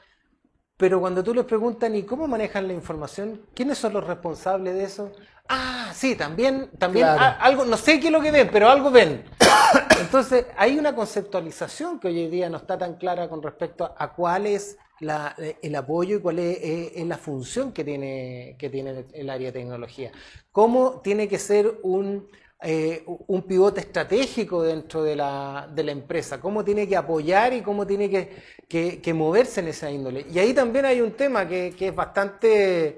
pero 0.78 1.00
cuando 1.00 1.24
tú 1.24 1.34
les 1.34 1.46
preguntas, 1.46 1.92
¿y 1.94 2.04
cómo 2.04 2.28
manejan 2.28 2.68
la 2.68 2.74
información? 2.74 3.42
¿Quiénes 3.56 3.80
son 3.80 3.94
los 3.94 4.06
responsables 4.06 4.76
de 4.76 4.84
eso? 4.84 5.12
Ah, 5.50 5.92
sí, 5.94 6.16
también, 6.16 6.70
también 6.78 7.08
algo, 7.08 7.66
no 7.66 7.78
sé 7.78 8.00
qué 8.00 8.08
es 8.08 8.14
lo 8.14 8.22
que 8.22 8.32
ven, 8.32 8.50
pero 8.52 8.70
algo 8.70 8.92
ven. 8.92 9.24
Entonces, 10.00 10.46
hay 10.56 10.78
una 10.78 10.94
conceptualización 10.94 12.00
que 12.00 12.10
hoy 12.10 12.28
día 12.28 12.50
no 12.50 12.58
está 12.58 12.78
tan 12.78 12.96
clara 12.96 13.28
con 13.28 13.42
respecto 13.42 13.92
a, 13.98 14.14
cuál 14.14 14.46
es 14.46 14.78
el 15.00 15.76
apoyo 15.76 16.18
y 16.18 16.22
cuál 16.22 16.40
es, 16.40 17.06
la 17.06 17.18
función 17.18 17.72
que 17.72 17.84
tiene, 17.84 18.56
que 18.60 18.70
tiene 18.70 19.06
el 19.14 19.30
área 19.30 19.48
de 19.52 19.60
tecnología. 19.60 20.12
¿Cómo 20.52 21.02
tiene 21.02 21.28
que 21.28 21.40
ser 21.40 21.80
un, 21.82 22.28
eh, 22.60 23.04
un 23.06 23.44
pivote 23.44 23.82
estratégico 23.82 24.64
dentro 24.64 25.04
de 25.04 25.16
la, 25.16 25.70
de 25.72 25.84
la, 25.84 25.92
empresa, 25.92 26.40
cómo 26.40 26.64
tiene 26.64 26.88
que 26.88 26.98
apoyar 26.98 27.54
y 27.54 27.62
cómo 27.62 27.86
tiene 27.86 28.10
que, 28.10 29.00
que, 29.00 29.14
moverse 29.14 29.60
en 29.60 29.68
esa 29.68 29.92
índole. 29.92 30.26
Y 30.34 30.40
ahí 30.40 30.54
también 30.56 30.86
hay 30.86 31.02
un 31.02 31.12
tema 31.12 31.48
que, 31.48 31.76
que 31.78 31.90
es 31.90 31.96
bastante 31.96 32.98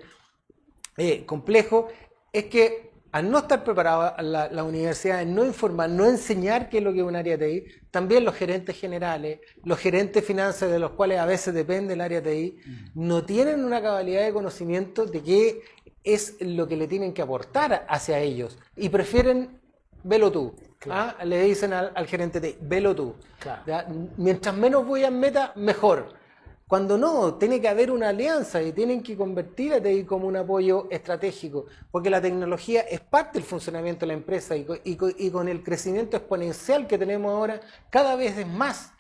eh, 0.96 1.26
complejo, 1.26 1.90
es 2.32 2.46
que 2.46 2.90
al 3.12 3.30
no 3.30 3.40
estar 3.40 3.64
preparada 3.64 4.16
la, 4.22 4.50
la, 4.50 4.64
universidad, 4.64 5.26
no 5.26 5.44
informar, 5.44 5.90
no 5.90 6.06
enseñar 6.06 6.70
qué 6.70 6.78
es 6.78 6.84
lo 6.84 6.94
que 6.94 7.00
es 7.00 7.06
un 7.06 7.16
área 7.16 7.38
TI, 7.38 7.66
también 7.90 8.24
los 8.24 8.36
gerentes 8.36 8.80
generales, 8.80 9.40
los 9.64 9.80
gerentes 9.80 10.24
finanzas 10.24 10.70
de 10.70 10.78
los 10.78 10.92
cuales 10.92 11.20
a 11.20 11.26
veces 11.26 11.54
depende 11.54 11.96
el 11.96 12.02
área 12.02 12.22
TI, 12.22 12.58
mm. 12.64 13.08
no 13.08 13.26
tienen 13.26 13.66
una 13.66 13.82
cabalidad 13.82 14.24
de 14.24 14.32
conocimiento 14.32 15.06
de 15.06 15.24
qué 15.24 15.62
es 16.04 16.38
lo 16.40 16.68
que 16.68 16.78
le 16.78 16.88
tienen 16.88 17.14
que 17.14 17.22
aportar 17.22 17.86
hacia 17.90 18.20
ellos 18.20 18.58
y 18.76 18.90
prefieren 18.90 19.60
velo 20.04 20.32
tú. 20.32 20.56
¿ah? 20.90 21.16
Le 21.24 21.44
dicen 21.44 21.74
al, 21.74 22.08
gerente 22.08 22.40
de 22.40 22.58
velo 22.62 22.96
tú. 22.96 23.16
Mientras 24.18 24.56
menos 24.56 24.86
voy 24.86 25.04
a 25.04 25.12
meta, 25.12 25.54
mejor. 25.56 26.14
Cuando 26.68 27.00
no, 27.00 27.34
tiene 27.34 27.60
que 27.60 27.68
haber 27.68 27.90
una 27.90 28.10
alianza 28.10 28.62
y 28.62 28.72
tienen 28.72 29.02
que 29.02 29.18
convertir 29.18 29.74
a 29.74 29.82
TI 29.82 30.04
como 30.04 30.28
un 30.28 30.36
apoyo 30.36 30.88
estratégico, 30.92 31.66
porque 31.90 32.12
la 32.12 32.22
tecnología 32.22 32.82
es 32.82 33.00
parte 33.00 33.40
del 33.40 33.44
funcionamiento 33.44 34.02
de 34.02 34.08
la 34.08 34.14
empresa 34.14 34.56
y, 34.56 34.68
y 34.84 35.32
con 35.32 35.48
el 35.48 35.64
crecimiento 35.64 36.18
exponencial 36.18 36.86
que 36.86 37.00
tenemos 37.00 37.32
ahora, 37.32 37.60
cada 37.90 38.16
vez 38.16 38.38
es 38.38 38.46
más, 38.46 38.94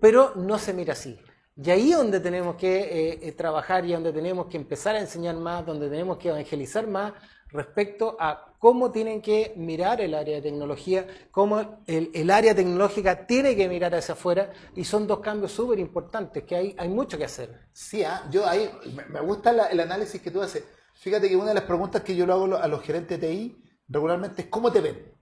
pero 0.00 0.34
no 0.36 0.58
se 0.58 0.74
mira 0.74 0.92
así. 0.92 1.18
Y 1.56 1.70
ahí 1.70 1.92
es 1.92 1.96
donde 1.96 2.18
tenemos 2.18 2.56
que 2.56 2.78
eh, 2.78 3.18
eh, 3.22 3.32
trabajar 3.32 3.84
y 3.84 3.92
donde 3.92 4.12
tenemos 4.12 4.46
que 4.46 4.56
empezar 4.56 4.96
a 4.96 5.00
enseñar 5.00 5.36
más, 5.36 5.64
donde 5.64 5.88
tenemos 5.88 6.18
que 6.18 6.28
evangelizar 6.28 6.86
más 6.88 7.12
respecto 7.48 8.16
a 8.18 8.52
cómo 8.58 8.90
tienen 8.90 9.22
que 9.22 9.52
mirar 9.56 10.00
el 10.00 10.14
área 10.14 10.36
de 10.36 10.42
tecnología, 10.42 11.06
cómo 11.30 11.82
el, 11.86 12.30
área 12.30 12.56
tecnológica 12.56 13.26
tiene 13.26 13.54
que 13.54 13.68
mirar 13.68 13.94
hacia 13.94 14.14
afuera, 14.14 14.50
y 14.74 14.84
son 14.84 15.06
dos 15.06 15.20
cambios 15.20 15.52
súper 15.52 15.78
importantes, 15.78 16.42
que 16.42 16.56
hay, 16.56 16.74
hay 16.76 16.88
mucho 16.88 17.16
que 17.16 17.26
hacer. 17.26 17.68
Sí, 17.72 18.02
¿ah? 18.02 18.26
yo 18.32 18.44
ahí 18.44 18.68
me 19.08 19.20
gusta 19.20 19.68
el 19.68 19.78
análisis 19.78 20.20
que 20.20 20.32
tú 20.32 20.42
haces. 20.42 20.64
Fíjate 20.94 21.28
que 21.28 21.36
una 21.36 21.48
de 21.48 21.54
las 21.54 21.64
preguntas 21.64 22.02
que 22.02 22.16
yo 22.16 22.26
le 22.26 22.32
hago 22.32 22.56
a 22.56 22.66
los 22.66 22.82
gerentes 22.82 23.20
de 23.20 23.28
TI 23.28 23.62
regularmente 23.88 24.42
es 24.42 24.48
¿cómo 24.48 24.72
te 24.72 24.80
ven? 24.80 25.12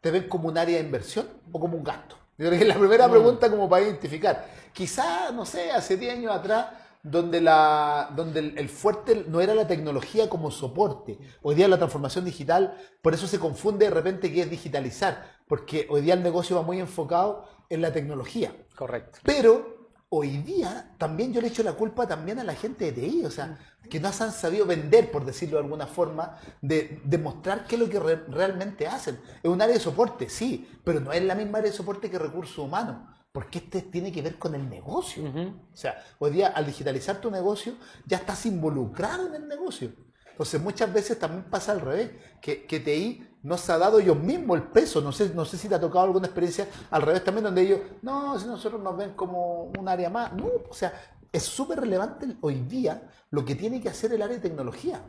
¿Te 0.00 0.10
ven 0.10 0.28
como 0.28 0.48
un 0.48 0.58
área 0.58 0.78
de 0.78 0.84
inversión 0.84 1.28
o 1.52 1.60
como 1.60 1.76
un 1.76 1.84
gasto? 1.84 2.16
Yo 2.38 2.46
creo 2.46 2.58
que 2.58 2.64
es 2.64 2.68
la 2.68 2.78
primera 2.78 3.08
pregunta 3.08 3.50
como 3.50 3.68
para 3.68 3.84
identificar. 3.84 4.46
Quizá, 4.72 5.30
no 5.32 5.46
sé, 5.46 5.70
hace 5.70 5.96
10 5.96 6.18
años 6.18 6.32
atrás 6.32 6.66
donde, 7.02 7.40
la, 7.40 8.10
donde 8.14 8.40
el, 8.40 8.68
fuerte 8.68 9.24
no 9.28 9.40
era 9.40 9.54
la 9.54 9.66
tecnología 9.66 10.28
como 10.28 10.50
soporte. 10.50 11.18
Hoy 11.42 11.54
día 11.54 11.68
la 11.68 11.78
transformación 11.78 12.24
digital, 12.24 12.76
por 13.00 13.14
eso 13.14 13.26
se 13.26 13.38
confunde 13.38 13.86
de 13.86 13.92
repente 13.92 14.32
que 14.32 14.42
es 14.42 14.50
digitalizar, 14.50 15.38
porque 15.46 15.86
hoy 15.88 16.02
día 16.02 16.14
el 16.14 16.22
negocio 16.22 16.56
va 16.56 16.62
muy 16.62 16.80
enfocado 16.80 17.48
en 17.70 17.80
la 17.80 17.92
tecnología. 17.92 18.54
Correcto. 18.74 19.20
Pero 19.22 19.75
hoy 20.08 20.38
día 20.38 20.94
también 20.98 21.32
yo 21.32 21.40
le 21.40 21.48
echo 21.48 21.62
la 21.62 21.72
culpa 21.72 22.06
también 22.06 22.38
a 22.38 22.44
la 22.44 22.54
gente 22.54 22.90
de 22.90 22.92
TI, 22.92 23.24
o 23.24 23.30
sea, 23.30 23.58
que 23.90 24.00
no 24.00 24.12
se 24.12 24.24
han 24.24 24.32
sabido 24.32 24.66
vender, 24.66 25.10
por 25.10 25.24
decirlo 25.24 25.58
de 25.58 25.64
alguna 25.64 25.86
forma, 25.86 26.38
de 26.60 27.00
demostrar 27.04 27.66
qué 27.66 27.76
es 27.76 27.80
lo 27.80 27.88
que 27.88 28.00
realmente 28.00 28.86
hacen. 28.86 29.20
Es 29.42 29.50
un 29.50 29.60
área 29.60 29.74
de 29.74 29.80
soporte, 29.80 30.28
sí, 30.28 30.68
pero 30.84 31.00
no 31.00 31.12
es 31.12 31.22
la 31.22 31.34
misma 31.34 31.58
área 31.58 31.70
de 31.70 31.76
soporte 31.76 32.10
que 32.10 32.18
recursos 32.18 32.58
humanos 32.58 32.98
porque 33.36 33.58
este 33.58 33.82
tiene 33.82 34.10
que 34.10 34.22
ver 34.22 34.38
con 34.38 34.54
el 34.54 34.66
negocio. 34.66 35.22
O 35.22 35.76
sea, 35.76 36.02
hoy 36.18 36.30
día 36.30 36.48
al 36.48 36.64
digitalizar 36.64 37.20
tu 37.20 37.30
negocio 37.30 37.74
ya 38.06 38.16
estás 38.16 38.46
involucrado 38.46 39.26
en 39.26 39.34
el 39.34 39.46
negocio. 39.46 39.92
Entonces 40.30 40.58
muchas 40.58 40.90
veces 40.90 41.18
también 41.18 41.44
pasa 41.44 41.72
al 41.72 41.82
revés, 41.82 42.12
que, 42.40 42.64
que 42.64 42.80
TI 42.80 43.28
no 43.46 43.56
se 43.56 43.70
ha 43.70 43.78
dado 43.78 44.00
ellos 44.00 44.18
mismos 44.18 44.58
el 44.58 44.64
peso. 44.64 45.00
No 45.00 45.12
sé, 45.12 45.30
no 45.32 45.44
sé 45.44 45.56
si 45.56 45.68
te 45.68 45.76
ha 45.76 45.80
tocado 45.80 46.04
alguna 46.04 46.26
experiencia 46.26 46.68
al 46.90 47.02
revés 47.02 47.22
también, 47.22 47.44
donde 47.44 47.62
ellos, 47.62 47.80
no, 48.02 48.38
si 48.38 48.46
nosotros 48.46 48.82
nos 48.82 48.96
ven 48.96 49.12
como 49.12 49.70
un 49.78 49.88
área 49.88 50.10
más. 50.10 50.32
No, 50.32 50.46
o 50.68 50.74
sea, 50.74 50.92
es 51.32 51.44
súper 51.44 51.80
relevante 51.80 52.26
hoy 52.40 52.56
día 52.62 53.02
lo 53.30 53.44
que 53.44 53.54
tiene 53.54 53.80
que 53.80 53.88
hacer 53.88 54.12
el 54.12 54.22
área 54.22 54.36
de 54.36 54.42
tecnología. 54.42 55.00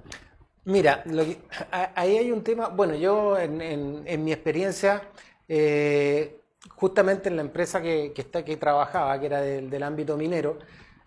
Mira, 0.65 1.03
ahí 1.95 2.17
hay 2.17 2.31
un 2.31 2.43
tema, 2.43 2.67
bueno, 2.67 2.93
yo 2.93 3.37
en, 3.39 4.23
mi 4.23 4.31
experiencia, 4.31 5.01
eh, 5.47 6.41
justamente 6.75 7.29
en 7.29 7.37
la 7.37 7.41
empresa 7.41 7.81
que, 7.81 8.13
está, 8.15 8.43
que 8.43 8.57
trabajaba, 8.57 9.19
que 9.19 9.25
era 9.25 9.41
del, 9.41 9.81
ámbito 9.81 10.17
minero, 10.17 10.59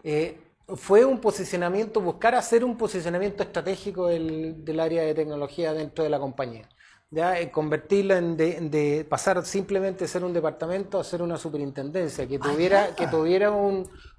eh, 0.03 0.41
fue 0.77 1.05
un 1.05 1.21
posicionamiento, 1.21 2.01
buscar 2.01 2.35
hacer 2.35 2.65
un 2.65 2.77
posicionamiento 2.77 3.43
estratégico 3.43 4.09
del, 4.09 4.81
área 4.81 5.03
de 5.03 5.15
tecnología 5.15 5.75
dentro 5.75 6.05
de 6.05 6.11
la 6.11 6.19
compañía. 6.19 6.67
Ya 7.11 7.41
eh, 7.41 7.51
convertirla 7.51 8.19
en 8.19 8.37
de, 8.37 9.07
pasar 9.09 9.45
simplemente 9.45 10.05
de 10.05 10.09
ser 10.09 10.23
un 10.23 10.33
departamento 10.33 11.01
a 11.01 11.05
ser 11.05 11.23
una 11.23 11.37
superintendencia, 11.37 12.27
que 12.29 12.39
tuviera, 12.39 12.95
que 12.95 13.09
tuviera 13.09 13.51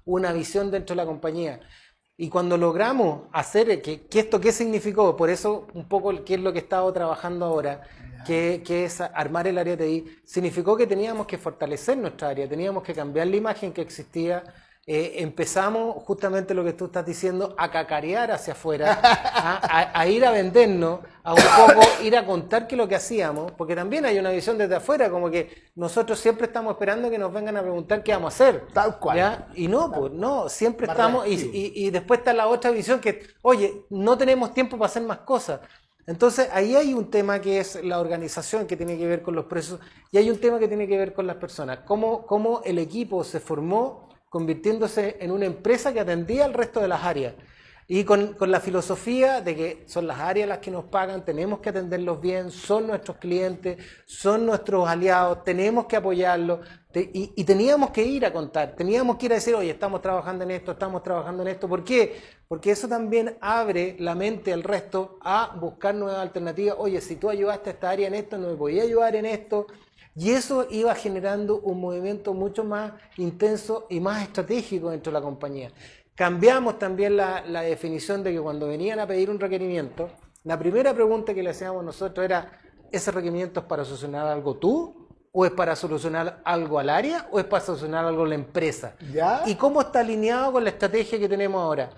una 0.04 0.32
visión 0.32 0.70
dentro 0.70 0.94
de 0.94 1.02
la 1.02 1.06
compañía. 1.06 1.60
Y 2.18 2.28
cuando 2.28 2.58
logramos 2.58 3.22
hacer, 3.32 3.80
que, 3.80 4.06
que, 4.06 4.20
esto 4.20 4.40
qué 4.40 4.52
significó, 4.52 5.16
por 5.16 5.30
eso 5.30 5.66
un 5.72 5.88
poco 5.88 6.24
qué 6.24 6.34
es 6.34 6.40
lo 6.40 6.52
que 6.52 6.58
he 6.58 6.62
estado 6.62 6.92
trabajando 6.92 7.46
ahora, 7.46 7.82
que, 8.24 8.62
es 8.84 9.00
armar 9.00 9.46
el 9.46 9.58
área 9.58 9.76
de 9.76 9.86
TI, 9.86 10.16
significó 10.24 10.76
que 10.76 10.86
teníamos 10.86 11.26
que 11.26 11.38
fortalecer 11.38 11.96
nuestra 11.98 12.28
área, 12.28 12.48
teníamos 12.48 12.82
que 12.82 12.94
cambiar 12.94 13.26
la 13.26 13.36
imagen 13.36 13.72
que 13.72 13.82
existía. 13.82 14.44
Eh, 14.84 15.22
empezamos 15.22 16.02
justamente 16.02 16.54
lo 16.54 16.64
que 16.64 16.72
tú 16.72 16.86
estás 16.86 17.06
diciendo, 17.06 17.54
a 17.56 17.70
cacarear 17.70 18.32
hacia 18.32 18.52
afuera, 18.52 18.98
a, 19.94 20.08
ir 20.08 20.24
a 20.24 20.32
vendernos, 20.32 20.98
a 21.22 21.34
un 21.34 21.40
poco 21.40 21.86
ir 22.02 22.16
a 22.16 22.26
contar 22.26 22.66
qué 22.66 22.74
es 22.74 22.78
lo 22.78 22.88
que 22.88 22.96
hacíamos, 22.96 23.52
porque 23.52 23.76
también 23.76 24.04
hay 24.06 24.18
una 24.18 24.32
visión 24.32 24.58
desde 24.58 24.74
afuera, 24.74 25.08
como 25.08 25.30
que 25.30 25.70
nosotros 25.76 26.18
siempre 26.18 26.46
estamos 26.46 26.72
esperando 26.72 27.08
que 27.10 27.18
nos 27.18 27.32
vengan 27.32 27.56
a 27.58 27.62
preguntar 27.62 28.02
qué 28.02 28.10
vamos 28.10 28.32
a 28.32 28.34
hacer. 28.34 28.66
Tal 28.72 28.98
cual. 28.98 29.46
Y 29.54 29.68
no, 29.68 29.92
pues 29.92 30.12
no, 30.12 30.48
siempre 30.48 30.88
estamos, 30.88 31.28
y, 31.28 31.50
y 31.52 31.90
después 31.90 32.18
está 32.18 32.32
la 32.32 32.48
otra 32.48 32.72
visión 32.72 32.98
que, 32.98 33.22
oye, 33.42 33.86
no 33.90 34.18
tenemos 34.18 34.52
tiempo 34.52 34.76
para 34.76 34.86
hacer 34.86 35.02
más 35.02 35.18
cosas. 35.18 35.60
Entonces, 36.08 36.48
ahí 36.52 36.74
hay 36.74 36.92
un 36.92 37.08
tema 37.08 37.40
que 37.40 37.60
es 37.60 37.84
la 37.84 38.00
organización 38.00 38.66
que 38.66 38.76
tiene 38.76 38.98
que 38.98 39.06
ver 39.06 39.22
con 39.22 39.36
los 39.36 39.44
precios 39.44 39.78
y 40.10 40.18
hay 40.18 40.28
un 40.28 40.40
tema 40.40 40.58
que 40.58 40.66
tiene 40.66 40.88
que 40.88 40.98
ver 40.98 41.14
con 41.14 41.28
las 41.28 41.36
personas. 41.36 41.80
Cómo, 41.86 42.26
cómo 42.26 42.62
el 42.64 42.78
equipo 42.80 43.22
se 43.22 43.38
formó 43.38 44.11
convirtiéndose 44.32 45.18
en 45.20 45.30
una 45.30 45.44
empresa 45.44 45.92
que 45.92 46.00
atendía 46.00 46.46
al 46.46 46.54
resto 46.54 46.80
de 46.80 46.88
las 46.88 47.04
áreas. 47.04 47.34
Y 47.86 48.04
con, 48.04 48.34
la 48.40 48.60
filosofía 48.60 49.42
de 49.42 49.54
que 49.54 49.84
son 49.86 50.06
las 50.06 50.20
áreas 50.20 50.48
las 50.48 50.58
que 50.60 50.70
nos 50.70 50.84
pagan, 50.84 51.22
tenemos 51.22 51.60
que 51.60 51.68
atenderlos 51.68 52.18
bien, 52.18 52.50
son 52.50 52.86
nuestros 52.86 53.18
clientes, 53.18 53.76
son 54.06 54.46
nuestros 54.46 54.88
aliados, 54.88 55.44
tenemos 55.44 55.84
que 55.84 55.96
apoyarlos. 55.96 56.60
y, 56.94 57.44
teníamos 57.44 57.90
que 57.90 58.04
ir 58.04 58.24
a 58.24 58.32
contar, 58.32 58.74
teníamos 58.74 59.18
que 59.18 59.26
ir 59.26 59.32
a 59.32 59.34
decir, 59.34 59.54
oye, 59.54 59.72
estamos 59.72 60.00
trabajando 60.00 60.44
en 60.44 60.52
esto, 60.52 60.72
estamos 60.72 61.02
trabajando 61.02 61.42
en 61.42 61.48
esto. 61.48 61.68
¿Por 61.68 61.84
qué? 61.84 62.18
Porque 62.48 62.70
eso 62.70 62.88
también 62.88 63.36
abre 63.42 63.96
la 63.98 64.14
mente 64.14 64.54
al 64.54 64.62
resto 64.62 65.18
a 65.20 65.54
buscar 65.60 65.94
nuevas 65.94 66.20
alternativas. 66.20 66.76
Oye, 66.78 67.02
si 67.02 67.16
tú 67.16 67.28
ayudaste 67.28 67.68
a 67.68 67.72
esta 67.74 67.90
área 67.90 68.08
en 68.08 68.14
esto, 68.14 68.38
no 68.38 68.48
me 68.48 68.56
podía 68.56 68.84
ayudar 68.84 69.14
en 69.14 69.26
esto. 69.26 69.66
Y 70.14 70.30
eso 70.30 70.66
iba 70.70 70.94
generando 70.94 71.58
un 71.60 71.80
movimiento 71.80 72.34
mucho 72.34 72.64
más 72.64 72.92
intenso 73.16 73.86
y 73.88 74.00
más 74.00 74.22
estratégico 74.22 74.90
dentro 74.90 75.10
de 75.10 75.18
la 75.18 75.24
compañía. 75.24 75.70
Cambiamos 76.14 76.78
también 76.78 77.16
la, 77.16 77.42
definición 77.62 78.22
de 78.22 78.32
que 78.32 78.40
cuando 78.40 78.68
venían 78.68 79.00
a 79.00 79.06
pedir 79.06 79.30
un 79.30 79.40
requerimiento, 79.40 80.10
la 80.44 80.58
primera 80.58 80.92
pregunta 80.92 81.32
que 81.32 81.42
le 81.42 81.50
hacíamos 81.50 81.82
nosotros 81.82 82.24
era, 82.24 82.52
¿ese 82.90 83.10
requerimiento 83.10 83.60
es 83.60 83.66
para 83.66 83.84
solucionar 83.84 84.26
algo 84.26 84.56
tú? 84.56 85.08
¿O 85.34 85.46
es 85.46 85.52
para 85.52 85.74
solucionar 85.74 86.42
algo 86.44 86.78
al 86.78 86.90
área? 86.90 87.26
¿O 87.30 87.38
es 87.38 87.46
para 87.46 87.64
solucionar 87.64 88.04
algo 88.04 88.24
a 88.24 88.28
la 88.28 88.34
empresa? 88.34 88.94
¿Y 89.46 89.54
cómo 89.54 89.80
está 89.80 90.00
alineado 90.00 90.52
con 90.52 90.64
la 90.64 90.70
estrategia 90.70 91.18
que 91.18 91.28
tenemos 91.28 91.62
ahora? 91.62 91.88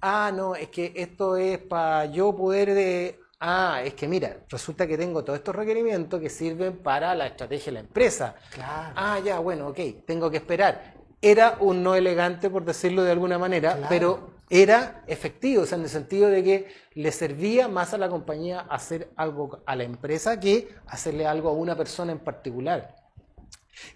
Ah, 0.00 0.32
no, 0.34 0.54
es 0.54 0.68
que 0.68 0.94
esto 0.96 1.36
es 1.36 1.58
para 1.58 2.06
yo 2.06 2.34
poder 2.34 2.72
de... 2.72 3.20
Ah, 3.40 3.80
es 3.84 3.94
que 3.94 4.06
mira, 4.06 4.36
resulta 4.48 4.86
que 4.86 4.98
tengo 4.98 5.24
todos 5.24 5.38
estos 5.38 5.56
requerimientos 5.56 6.20
que 6.20 6.28
sirven 6.28 6.78
para 6.78 7.14
la 7.14 7.26
estrategia 7.26 7.66
de 7.66 7.72
la 7.72 7.80
empresa. 7.80 8.34
Claro. 8.52 8.92
Ah, 8.94 9.18
ya, 9.24 9.38
bueno, 9.38 9.68
ok, 9.68 9.78
tengo 10.06 10.30
que 10.30 10.36
esperar 10.36 11.00
era 11.22 11.56
un 11.60 11.82
no 11.82 11.94
elegante, 11.94 12.48
por 12.48 12.64
decirlo 12.64 13.02
de 13.02 13.12
alguna 13.12 13.38
manera, 13.38 13.86
pero 13.88 14.30
era 14.48 15.04
efectivo, 15.06 15.62
o 15.62 15.66
sea, 15.66 15.76
en 15.76 15.84
el 15.84 15.90
sentido 15.90 16.28
de 16.28 16.42
que 16.42 16.68
le 16.94 17.12
servía 17.12 17.68
más 17.68 17.92
a 17.92 17.98
la 17.98 18.08
compañía 18.08 18.60
hacer 18.60 19.10
algo 19.16 19.62
a 19.66 19.76
la 19.76 19.84
empresa 19.84 20.40
que 20.40 20.74
hacerle 20.86 21.26
algo 21.26 21.50
a 21.50 21.52
una 21.52 21.76
persona 21.76 22.12
en 22.12 22.18
particular. 22.18 22.96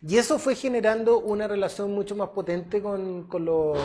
Y 0.07 0.17
eso 0.17 0.39
fue 0.39 0.55
generando 0.55 1.19
una 1.19 1.49
relación 1.49 1.93
mucho 1.93 2.15
más 2.15 2.29
potente 2.31 2.83
con, 2.83 3.25
con, 3.25 3.45
los 3.45 3.79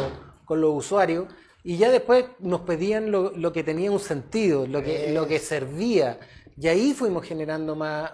usuarios 0.49 1.25
y 1.63 1.77
ya 1.77 1.91
después 1.91 2.25
nos 2.39 2.61
pedían 2.61 3.11
lo, 3.11 3.31
lo, 3.31 3.51
que 3.51 3.63
tenía 3.63 3.91
un 3.91 3.99
sentido, 3.99 4.65
lo 4.65 4.81
que, 4.81 5.11
lo 5.11 5.27
que 5.27 5.39
servía. 5.39 6.19
Y 6.57 6.67
ahí 6.67 6.93
fuimos 6.93 7.25
generando 7.25 7.75
más, 7.75 8.11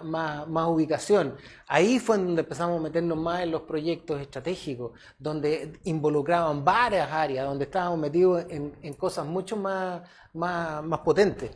ubicación. 0.68 1.36
Ahí 1.66 1.98
fue 1.98 2.16
donde 2.16 2.42
empezamos 2.42 2.78
a 2.78 2.82
meternos 2.82 3.18
más 3.18 3.42
en 3.42 3.50
los 3.50 3.62
proyectos 3.62 4.20
estratégicos, 4.20 4.92
donde 5.18 5.80
involucraban 5.84 6.64
varias 6.64 7.10
áreas, 7.10 7.46
donde 7.46 7.64
estábamos 7.64 7.98
metidos 7.98 8.44
en, 8.48 8.94
cosas 8.94 9.26
mucho 9.26 9.56
más, 9.56 10.02
más, 10.32 11.00
potentes. 11.00 11.50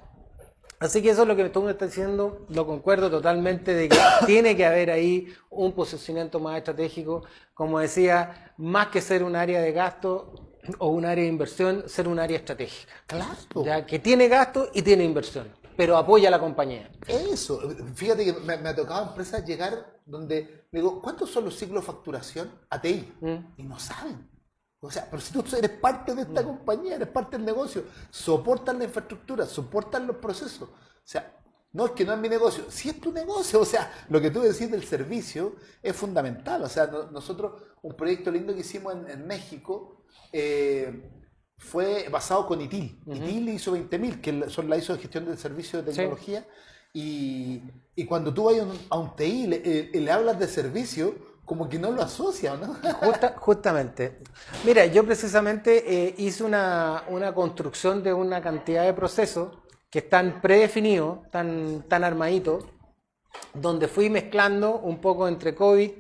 Así 0.80 1.00
que 1.00 1.11
eso 1.11 1.23
es 1.23 1.28
lo 1.28 1.37
que 1.37 1.49
tú 1.50 1.62
me 1.62 1.73
estás 1.73 1.90
diciendo, 1.90 2.47
lo 2.49 2.66
concuerdo 2.66 3.11
totalmente 3.11 3.73
de 3.75 3.88
que 3.88 3.99
tiene 4.26 4.56
que 4.56 4.66
haber 4.66 4.90
ahí 4.90 5.32
un 5.49 5.73
posicionamiento 5.73 6.40
más 6.40 6.56
estratégico, 6.56 7.23
como 7.54 7.78
decía, 7.78 8.52
más 8.56 8.88
que 8.88 9.00
ser 9.00 9.23
un 9.23 9.37
área 9.37 9.61
de 9.61 9.70
gasto 9.70 10.50
o 10.78 10.88
un 10.88 11.04
área 11.04 11.24
de 11.24 11.30
inversión, 11.30 11.88
ser 11.88 12.08
un 12.08 12.18
área 12.18 12.38
estratégica. 12.38 12.92
Claro. 13.06 13.64
Ya, 13.64 13.86
que 13.86 13.98
tiene 13.98 14.28
gasto 14.28 14.70
y 14.72 14.82
tiene 14.82 15.04
inversión 15.04 15.60
pero 15.80 15.96
apoya 15.96 16.28
a 16.28 16.30
la 16.30 16.38
compañía. 16.38 16.90
Eso, 17.06 17.58
fíjate 17.94 18.22
que 18.26 18.32
me, 18.34 18.52
ha 18.52 18.76
tocado 18.76 19.02
a 19.02 19.08
empresas 19.08 19.46
llegar 19.46 19.98
donde 20.04 20.66
le 20.70 20.78
digo, 20.78 21.00
¿cuántos 21.00 21.30
son 21.30 21.46
los 21.46 21.56
ciclos 21.56 21.82
de 21.82 21.86
facturación 21.86 22.52
ATI? 22.68 23.14
Mm. 23.18 23.36
Y 23.56 23.62
no 23.62 23.78
saben. 23.78 24.28
O 24.80 24.90
sea, 24.90 25.08
pero 25.10 25.22
si 25.22 25.32
tú 25.32 25.42
eres 25.56 25.70
parte 25.70 26.14
de 26.14 26.20
esta 26.20 26.42
mm. 26.42 26.44
compañía, 26.44 26.96
eres 26.96 27.08
parte 27.08 27.38
del 27.38 27.46
negocio, 27.46 27.84
soportan 28.10 28.78
la 28.78 28.84
infraestructura, 28.84 29.46
soportan 29.46 30.06
los 30.06 30.16
procesos. 30.16 30.68
O 30.68 31.02
sea, 31.02 31.39
no 31.72 31.86
es 31.86 31.92
que 31.92 32.04
no 32.04 32.12
es 32.12 32.18
mi 32.18 32.28
negocio, 32.28 32.64
sí 32.68 32.88
es 32.88 33.00
tu 33.00 33.12
negocio. 33.12 33.60
O 33.60 33.64
sea, 33.64 33.92
lo 34.08 34.20
que 34.20 34.30
tú 34.30 34.40
decís 34.40 34.70
del 34.70 34.84
servicio 34.84 35.56
es 35.82 35.94
fundamental. 35.94 36.62
O 36.62 36.68
sea, 36.68 36.86
nosotros, 37.12 37.62
un 37.82 37.94
proyecto 37.94 38.30
lindo 38.30 38.54
que 38.54 38.60
hicimos 38.60 38.94
en, 39.08 39.26
México, 39.26 40.02
eh, 40.32 41.10
fue 41.56 42.08
basado 42.08 42.46
con 42.46 42.60
ITIL. 42.60 43.00
ITIL 43.06 43.48
hizo 43.50 43.76
20.000, 43.76 44.20
que 44.20 44.50
son 44.50 44.68
la 44.68 44.76
ISO 44.76 44.94
de 44.94 45.00
gestión 45.00 45.26
del 45.26 45.38
servicio 45.38 45.82
de 45.82 45.92
tecnología. 45.92 46.46
Y, 46.92 47.62
cuando 48.08 48.32
tú 48.32 48.44
vas 48.44 48.56
a 48.88 48.98
un, 48.98 49.14
TI 49.14 49.24
y 49.24 49.52
eh, 49.52 49.90
le, 49.92 50.10
hablas 50.10 50.38
de 50.38 50.48
servicio, 50.48 51.14
como 51.44 51.68
que 51.68 51.78
no 51.78 51.90
lo 51.90 52.02
asocia, 52.02 52.56
¿no? 52.56 52.76
justamente. 53.36 54.18
Mira, 54.64 54.86
yo 54.86 55.04
precisamente 55.04 55.84
eh, 55.86 56.14
hice 56.18 56.44
una, 56.44 57.04
construcción 57.34 58.02
de 58.02 58.14
una 58.14 58.40
cantidad 58.40 58.84
de 58.84 58.94
procesos 58.94 59.58
que 59.90 59.99
están 60.00 60.40
predefinidos, 60.40 61.28
tan, 61.30 61.82
tan 61.88 62.04
armaditos, 62.04 62.64
donde 63.54 63.88
fui 63.88 64.09
mezclando 64.11 64.78
un 64.78 65.00
poco 65.00 65.28
entre 65.28 65.54
COVID, 65.54 65.90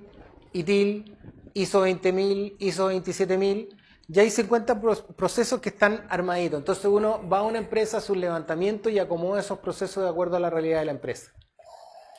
ITIL, 0.52 1.16
ISO 1.54 1.82
20000, 1.82 2.56
ISO 2.58 2.88
27000, 2.90 3.76
ya 4.08 4.22
hay 4.22 4.30
50 4.30 4.80
procesos 5.16 5.60
que 5.60 5.68
están 5.68 6.04
armaditos. 6.08 6.58
Entonces 6.58 6.84
uno 6.84 7.28
va 7.28 7.38
a 7.38 7.42
una 7.42 7.58
empresa, 7.58 7.98
a 7.98 8.00
su 8.00 8.14
levantamiento 8.14 8.88
y 8.88 8.98
acomoda 8.98 9.40
esos 9.40 9.58
procesos 9.58 10.02
de 10.02 10.10
acuerdo 10.10 10.36
a 10.36 10.40
la 10.40 10.50
realidad 10.50 10.80
de 10.80 10.86
la 10.86 10.92
empresa. 10.92 11.32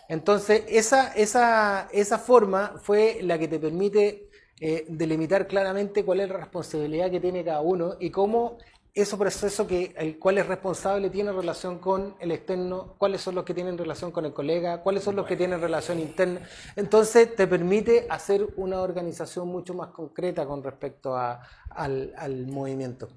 Entonces 0.07 0.63
esa, 0.67 1.13
esa, 1.13 1.89
esa 1.91 2.17
forma 2.17 2.75
fue 2.81 3.19
la 3.23 3.37
que 3.37 3.47
te 3.47 3.59
permite 3.59 4.29
eh, 4.59 4.85
delimitar 4.87 5.47
claramente 5.47 6.05
cuál 6.05 6.21
es 6.21 6.29
la 6.29 6.37
responsabilidad 6.37 7.11
que 7.11 7.19
tiene 7.19 7.43
cada 7.43 7.61
uno 7.61 7.95
y 7.99 8.09
cómo 8.09 8.57
esos 8.93 9.17
procesos 9.17 9.67
que 9.67 9.93
el 9.97 10.19
cual 10.19 10.37
es 10.37 10.47
responsable 10.47 11.09
tiene 11.09 11.31
relación 11.31 11.79
con 11.79 12.15
el 12.19 12.31
externo, 12.31 12.95
cuáles 12.97 13.21
son 13.21 13.35
los 13.35 13.45
que 13.45 13.53
tienen 13.53 13.77
relación 13.77 14.11
con 14.11 14.25
el 14.25 14.33
colega, 14.33 14.81
cuáles 14.81 15.03
son 15.03 15.15
los 15.15 15.25
que 15.25 15.37
tienen 15.37 15.61
relación 15.61 15.99
interna. 15.99 16.41
Entonces 16.75 17.33
te 17.35 17.47
permite 17.47 18.05
hacer 18.09 18.47
una 18.57 18.81
organización 18.81 19.47
mucho 19.47 19.73
más 19.73 19.91
concreta 19.91 20.45
con 20.45 20.61
respecto 20.61 21.15
a, 21.15 21.41
al, 21.69 22.13
al, 22.17 22.47
movimiento. 22.47 23.07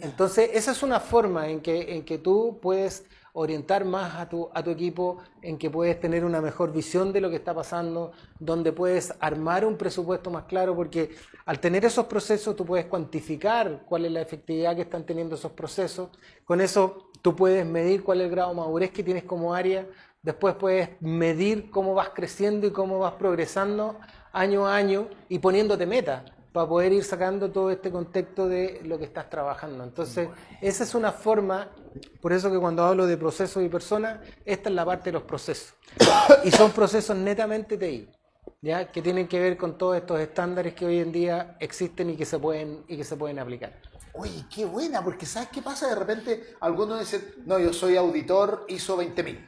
Entonces 0.00 0.50
esa 0.54 0.70
es 0.70 0.82
una 0.82 1.00
forma 1.00 1.48
en 1.48 1.60
que, 1.60 1.96
en 1.96 2.04
que 2.04 2.18
tú 2.18 2.60
puedes 2.62 3.04
orientar 3.32 3.84
más 3.84 4.14
a 4.16 4.28
tu, 4.28 4.48
a 4.52 4.62
tu 4.62 4.70
equipo, 4.70 5.18
en 5.42 5.58
que 5.58 5.70
puedes 5.70 5.98
tener 6.00 6.24
una 6.24 6.40
mejor 6.40 6.72
visión 6.72 7.12
de 7.12 7.20
lo 7.20 7.30
que 7.30 7.36
está 7.36 7.54
pasando, 7.54 8.12
donde 8.38 8.72
puedes 8.72 9.14
armar 9.20 9.64
un 9.64 9.76
presupuesto 9.76 10.30
más 10.30 10.44
claro, 10.44 10.74
porque 10.74 11.10
al 11.46 11.60
tener 11.60 11.84
esos 11.84 12.06
procesos 12.06 12.56
tú 12.56 12.64
puedes 12.64 12.86
cuantificar 12.86 13.84
cuál 13.86 14.04
es 14.06 14.12
la 14.12 14.20
efectividad 14.20 14.74
que 14.74 14.82
están 14.82 15.04
teniendo 15.04 15.36
esos 15.36 15.52
procesos, 15.52 16.10
con 16.44 16.60
eso 16.60 17.10
tú 17.22 17.36
puedes 17.36 17.64
medir 17.66 18.02
cuál 18.02 18.20
es 18.20 18.24
el 18.26 18.30
grado 18.30 18.50
de 18.50 18.56
madurez 18.56 18.90
que 18.90 19.02
tienes 19.02 19.24
como 19.24 19.54
área, 19.54 19.86
después 20.22 20.54
puedes 20.54 20.90
medir 21.00 21.70
cómo 21.70 21.94
vas 21.94 22.10
creciendo 22.10 22.66
y 22.66 22.70
cómo 22.70 22.98
vas 22.98 23.12
progresando 23.14 23.96
año 24.32 24.66
a 24.66 24.76
año 24.76 25.08
y 25.28 25.38
poniéndote 25.38 25.86
metas 25.86 26.22
para 26.52 26.68
poder 26.68 26.92
ir 26.92 27.04
sacando 27.04 27.50
todo 27.50 27.70
este 27.70 27.90
contexto 27.90 28.48
de 28.48 28.80
lo 28.84 28.98
que 28.98 29.04
estás 29.04 29.30
trabajando. 29.30 29.84
Entonces, 29.84 30.28
esa 30.60 30.84
es 30.84 30.94
una 30.94 31.12
forma, 31.12 31.68
por 32.20 32.32
eso 32.32 32.50
que 32.50 32.58
cuando 32.58 32.84
hablo 32.84 33.06
de 33.06 33.16
procesos 33.16 33.62
y 33.62 33.68
personas, 33.68 34.20
esta 34.44 34.68
es 34.68 34.74
la 34.74 34.84
parte 34.84 35.06
de 35.06 35.12
los 35.12 35.22
procesos. 35.22 35.74
Y 36.44 36.50
son 36.50 36.72
procesos 36.72 37.16
netamente 37.16 37.76
TI, 37.76 38.08
¿ya? 38.62 38.90
que 38.90 39.02
tienen 39.02 39.28
que 39.28 39.38
ver 39.38 39.56
con 39.56 39.78
todos 39.78 39.96
estos 39.96 40.18
estándares 40.20 40.74
que 40.74 40.86
hoy 40.86 40.98
en 40.98 41.12
día 41.12 41.56
existen 41.60 42.10
y 42.10 42.16
que 42.16 42.24
se 42.24 42.38
pueden, 42.38 42.84
y 42.88 42.96
que 42.96 43.04
se 43.04 43.16
pueden 43.16 43.38
aplicar. 43.38 43.80
Oye, 44.12 44.44
qué 44.52 44.64
buena, 44.64 45.04
porque 45.04 45.26
¿sabes 45.26 45.50
qué 45.50 45.62
pasa? 45.62 45.88
De 45.88 45.94
repente 45.94 46.54
algunos 46.60 46.98
dicen, 46.98 47.32
no, 47.46 47.60
yo 47.60 47.72
soy 47.72 47.96
auditor 47.96 48.64
ISO 48.68 48.96
20000. 48.96 49.46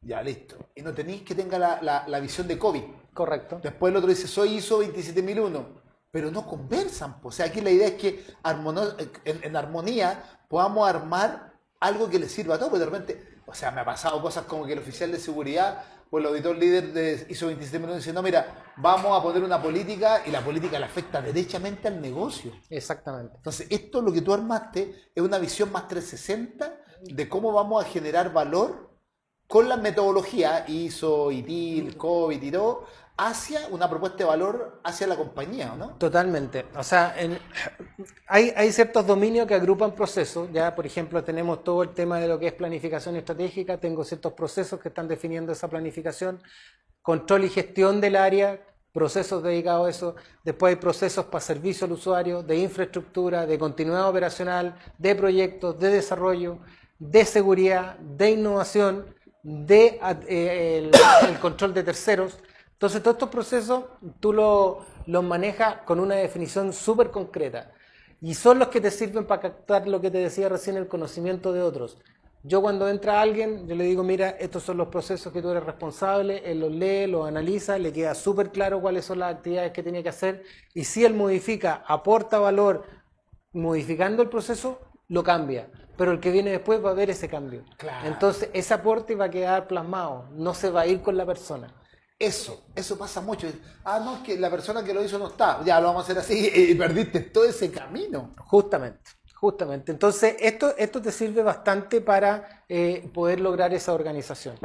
Ya, 0.00 0.22
listo. 0.22 0.70
Y 0.74 0.82
no 0.82 0.92
tenéis 0.92 1.22
que 1.22 1.34
tenga 1.34 1.58
la, 1.58 2.04
la 2.06 2.20
visión 2.20 2.46
de 2.46 2.58
COVID. 2.58 2.82
Correcto. 3.14 3.60
Después 3.62 3.90
el 3.92 3.96
otro 3.96 4.10
dice, 4.10 4.26
soy 4.26 4.56
ISO 4.56 4.78
27001, 4.78 5.66
pero 6.10 6.30
no 6.30 6.46
conversan. 6.46 7.16
O 7.22 7.30
sea, 7.30 7.46
aquí 7.46 7.60
la 7.60 7.70
idea 7.70 7.88
es 7.88 7.94
que 7.94 8.26
en, 9.24 9.56
armonía 9.56 10.40
podamos 10.48 10.88
armar 10.88 11.54
algo 11.80 12.10
que 12.10 12.18
le 12.18 12.28
sirva 12.28 12.56
a 12.56 12.58
todos, 12.58 12.70
porque 12.70 12.84
de 12.84 12.90
repente, 12.90 13.40
o 13.46 13.54
sea, 13.54 13.70
me 13.70 13.80
ha 13.80 13.84
pasado 13.84 14.20
cosas 14.20 14.44
como 14.44 14.66
que 14.66 14.72
el 14.72 14.80
oficial 14.80 15.12
de 15.12 15.18
seguridad 15.18 15.84
o 16.10 16.18
el 16.18 16.26
auditor 16.26 16.56
líder 16.56 16.92
de 16.92 17.26
ISO 17.28 17.46
27001 17.46 17.96
dice, 17.96 18.12
no, 18.12 18.22
mira, 18.22 18.72
vamos 18.76 19.18
a 19.18 19.22
poner 19.22 19.42
una 19.42 19.62
política 19.62 20.22
y 20.26 20.30
la 20.30 20.40
política 20.40 20.78
le 20.78 20.86
afecta 20.86 21.22
derechamente 21.22 21.88
al 21.88 22.00
negocio. 22.00 22.52
Exactamente. 22.68 23.36
Entonces, 23.36 23.66
esto 23.70 24.02
lo 24.02 24.12
que 24.12 24.22
tú 24.22 24.32
armaste 24.32 25.10
es 25.14 25.22
una 25.22 25.38
visión 25.38 25.70
más 25.70 25.88
360 25.88 26.80
de 27.02 27.28
cómo 27.28 27.52
vamos 27.52 27.84
a 27.84 27.88
generar 27.88 28.32
valor 28.32 28.94
con 29.46 29.68
la 29.68 29.76
metodología 29.76 30.64
ISO, 30.68 31.30
ITIL, 31.30 31.96
COVID 31.96 32.42
y 32.42 32.50
todo, 32.50 32.86
hacia 33.16 33.68
una 33.68 33.88
propuesta 33.88 34.18
de 34.18 34.24
valor 34.24 34.80
hacia 34.82 35.06
la 35.06 35.16
compañía, 35.16 35.74
¿no? 35.76 35.90
Totalmente. 35.98 36.66
O 36.76 36.82
sea, 36.82 37.14
hay, 38.26 38.52
hay, 38.56 38.72
ciertos 38.72 39.06
dominios 39.06 39.46
que 39.46 39.54
agrupan 39.54 39.94
procesos. 39.94 40.48
Ya, 40.52 40.74
por 40.74 40.84
ejemplo, 40.84 41.22
tenemos 41.22 41.62
todo 41.62 41.82
el 41.84 41.90
tema 41.90 42.18
de 42.18 42.26
lo 42.26 42.38
que 42.38 42.48
es 42.48 42.52
planificación 42.52 43.14
estratégica. 43.16 43.78
Tengo 43.78 44.04
ciertos 44.04 44.32
procesos 44.32 44.80
que 44.80 44.88
están 44.88 45.06
definiendo 45.06 45.52
esa 45.52 45.68
planificación. 45.68 46.42
Control 47.02 47.44
y 47.44 47.50
gestión 47.50 48.00
del 48.00 48.16
área, 48.16 48.60
procesos 48.92 49.42
dedicados 49.44 49.86
a 49.86 49.90
eso. 49.90 50.16
Después 50.42 50.74
hay 50.74 50.80
procesos 50.80 51.26
para 51.26 51.40
servicio 51.40 51.84
al 51.84 51.92
usuario, 51.92 52.42
de 52.42 52.58
infraestructura, 52.58 53.46
de 53.46 53.58
continuidad 53.58 54.08
operacional, 54.08 54.76
de 54.98 55.14
proyectos, 55.14 55.78
de 55.78 55.90
desarrollo, 55.90 56.58
de 56.98 57.24
seguridad, 57.24 57.96
de 57.98 58.32
innovación, 58.32 59.14
de 59.44 60.00
eh, 60.26 60.90
el 61.28 61.38
control 61.38 61.74
de 61.74 61.84
terceros 61.84 62.38
entonces, 62.74 63.02
todos 63.02 63.14
estos 63.14 63.30
procesos 63.30 63.84
tú 64.20 64.32
los 64.32 65.24
manejas 65.24 65.78
con 65.84 66.00
una 66.00 66.16
definición 66.16 66.72
súper 66.72 67.10
concreta 67.10 67.72
y 68.20 68.34
son 68.34 68.58
los 68.58 68.68
que 68.68 68.80
te 68.80 68.90
sirven 68.90 69.26
para 69.26 69.42
captar 69.42 69.86
lo 69.86 70.00
que 70.00 70.10
te 70.10 70.18
decía 70.18 70.48
recién, 70.48 70.76
el 70.76 70.88
conocimiento 70.88 71.52
de 71.52 71.62
otros. 71.62 71.98
Yo 72.42 72.60
cuando 72.60 72.88
entra 72.88 73.22
alguien, 73.22 73.66
yo 73.66 73.74
le 73.74 73.84
digo, 73.84 74.02
mira, 74.02 74.30
estos 74.30 74.64
son 74.64 74.76
los 74.76 74.88
procesos 74.88 75.32
que 75.32 75.40
tú 75.40 75.50
eres 75.50 75.64
responsable, 75.64 76.42
él 76.44 76.60
los 76.60 76.72
lee, 76.72 77.06
los 77.06 77.26
analiza, 77.26 77.78
le 77.78 77.92
queda 77.92 78.14
súper 78.14 78.50
claro 78.50 78.82
cuáles 78.82 79.06
son 79.06 79.20
las 79.20 79.34
actividades 79.34 79.72
que 79.72 79.82
tiene 79.82 80.02
que 80.02 80.10
hacer 80.10 80.42
y 80.74 80.84
si 80.84 81.04
él 81.04 81.14
modifica, 81.14 81.84
aporta 81.86 82.38
valor 82.38 82.84
modificando 83.52 84.22
el 84.22 84.28
proceso, 84.28 84.80
lo 85.08 85.22
cambia. 85.22 85.70
Pero 85.96 86.10
el 86.10 86.20
que 86.20 86.32
viene 86.32 86.50
después 86.50 86.84
va 86.84 86.90
a 86.90 86.94
ver 86.94 87.08
ese 87.08 87.28
cambio. 87.28 87.64
Entonces, 88.04 88.50
ese 88.52 88.74
aporte 88.74 89.14
va 89.14 89.26
a 89.26 89.30
quedar 89.30 89.68
plasmado, 89.68 90.28
no 90.32 90.52
se 90.52 90.70
va 90.70 90.82
a 90.82 90.86
ir 90.86 91.00
con 91.02 91.16
la 91.16 91.24
persona. 91.24 91.72
Eso, 92.24 92.62
eso 92.74 92.96
pasa 92.96 93.20
mucho. 93.20 93.46
Ah, 93.84 94.00
no, 94.02 94.16
es 94.16 94.20
que 94.20 94.38
la 94.38 94.48
persona 94.48 94.82
que 94.82 94.94
lo 94.94 95.04
hizo 95.04 95.18
no 95.18 95.28
está. 95.28 95.62
Ya 95.62 95.78
lo 95.78 95.88
vamos 95.88 96.02
a 96.02 96.04
hacer 96.04 96.18
así 96.18 96.50
y 96.70 96.74
perdiste 96.74 97.20
todo 97.20 97.44
ese 97.44 97.70
camino. 97.70 98.30
Justamente, 98.38 99.10
justamente. 99.34 99.92
Entonces, 99.92 100.36
esto, 100.40 100.74
esto 100.78 101.02
te 101.02 101.12
sirve 101.12 101.42
bastante 101.42 102.00
para 102.00 102.64
eh, 102.66 103.10
poder 103.12 103.40
lograr 103.40 103.74
esa 103.74 103.92
organización. 103.92 104.56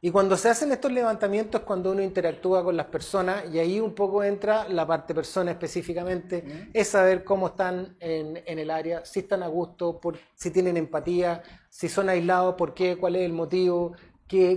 Y 0.00 0.10
cuando 0.10 0.38
se 0.38 0.48
hacen 0.48 0.72
estos 0.72 0.90
levantamientos, 0.90 1.60
cuando 1.60 1.92
uno 1.92 2.02
interactúa 2.02 2.64
con 2.64 2.78
las 2.78 2.86
personas, 2.86 3.44
y 3.52 3.58
ahí 3.58 3.78
un 3.78 3.94
poco 3.94 4.24
entra 4.24 4.66
la 4.68 4.86
parte 4.86 5.14
persona 5.14 5.50
específicamente, 5.50 6.70
es 6.72 6.88
saber 6.88 7.24
cómo 7.24 7.48
están 7.48 7.94
en, 8.00 8.42
en, 8.46 8.58
el 8.58 8.70
área, 8.70 9.04
si 9.04 9.20
están 9.20 9.44
a 9.44 9.48
gusto, 9.48 10.00
por, 10.00 10.18
si 10.34 10.50
tienen 10.50 10.76
empatía, 10.76 11.42
si 11.68 11.88
son 11.88 12.08
aislados, 12.08 12.56
por 12.56 12.74
qué, 12.74 12.96
cuál 12.96 13.14
es 13.14 13.22
el 13.22 13.32
motivo, 13.32 13.92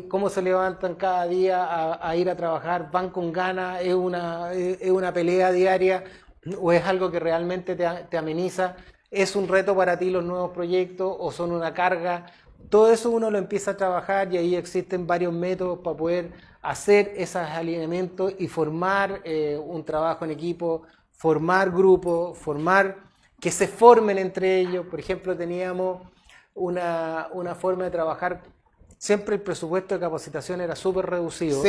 cómo 0.07 0.29
se 0.29 0.41
levantan 0.41 0.95
cada 0.95 1.27
día 1.27 1.97
a, 2.01 2.15
ir 2.15 2.29
a 2.29 2.35
trabajar, 2.35 2.91
van 2.91 3.09
con 3.09 3.31
ganas, 3.31 3.81
es 3.81 3.93
una, 3.93 4.53
es 4.53 4.91
una 4.91 5.13
pelea 5.13 5.51
diaria 5.51 6.03
o 6.59 6.71
es 6.71 6.85
algo 6.85 7.11
que 7.11 7.19
realmente 7.19 7.75
te, 7.75 8.17
ameniza, 8.17 8.75
es 9.11 9.35
un 9.35 9.47
reto 9.47 9.75
para 9.75 9.97
ti 9.97 10.09
los 10.09 10.23
nuevos 10.23 10.51
proyectos 10.51 11.15
o 11.19 11.31
son 11.31 11.51
una 11.51 11.73
carga. 11.73 12.27
Todo 12.69 12.91
eso 12.91 13.09
uno 13.09 13.29
lo 13.29 13.37
empieza 13.37 13.71
a 13.71 13.77
trabajar 13.77 14.33
y 14.33 14.37
ahí 14.37 14.55
existen 14.55 15.07
varios 15.07 15.33
métodos 15.33 15.79
para 15.79 15.97
poder 15.97 16.31
hacer 16.61 17.13
esos 17.15 17.41
alineamientos 17.41 18.33
y 18.39 18.47
formar 18.47 19.21
eh, 19.23 19.59
un 19.63 19.83
trabajo 19.83 20.25
en 20.25 20.31
equipo, 20.31 20.83
formar 21.11 21.71
grupos, 21.71 22.37
formar 22.37 22.97
que 23.39 23.51
se 23.51 23.67
formen 23.67 24.17
entre 24.17 24.59
ellos. 24.59 24.85
Por 24.87 24.99
ejemplo, 24.99 25.35
teníamos 25.35 26.01
una, 26.53 27.27
una 27.33 27.55
forma 27.55 27.83
de 27.83 27.91
trabajar 27.91 28.41
siempre 28.97 29.35
el 29.35 29.41
presupuesto 29.41 29.95
de 29.95 30.01
capacitación 30.01 30.61
era 30.61 30.75
súper 30.75 31.05
reducido, 31.05 31.61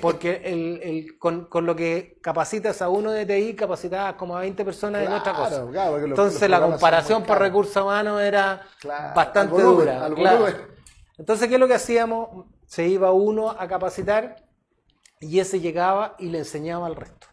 porque 0.00 0.42
el, 0.44 1.18
con, 1.18 1.48
lo 1.66 1.76
que 1.76 2.18
capacitas 2.22 2.82
a 2.82 2.88
uno 2.88 3.10
de 3.10 3.26
TI, 3.26 3.54
capacitabas 3.54 4.14
como 4.14 4.36
a 4.36 4.40
20 4.40 4.64
personas 4.64 5.02
en 5.02 5.12
otra 5.12 5.34
cosa. 5.34 5.64
Entonces 6.04 6.48
la 6.48 6.60
comparación 6.60 7.22
por 7.22 7.38
recursos 7.38 7.82
humanos 7.82 8.20
era 8.20 8.62
bastante 9.14 9.62
dura. 9.62 10.08
Entonces, 11.16 11.48
¿qué 11.48 11.54
es 11.54 11.60
lo 11.60 11.68
que 11.68 11.74
hacíamos? 11.74 12.46
Se 12.66 12.88
iba 12.88 13.12
uno 13.12 13.50
a 13.50 13.68
capacitar 13.68 14.44
y 15.20 15.38
ese 15.38 15.60
llegaba 15.60 16.16
y 16.18 16.26
le 16.26 16.38
enseñaba 16.38 16.86
al 16.86 16.96
resto. 16.96 17.28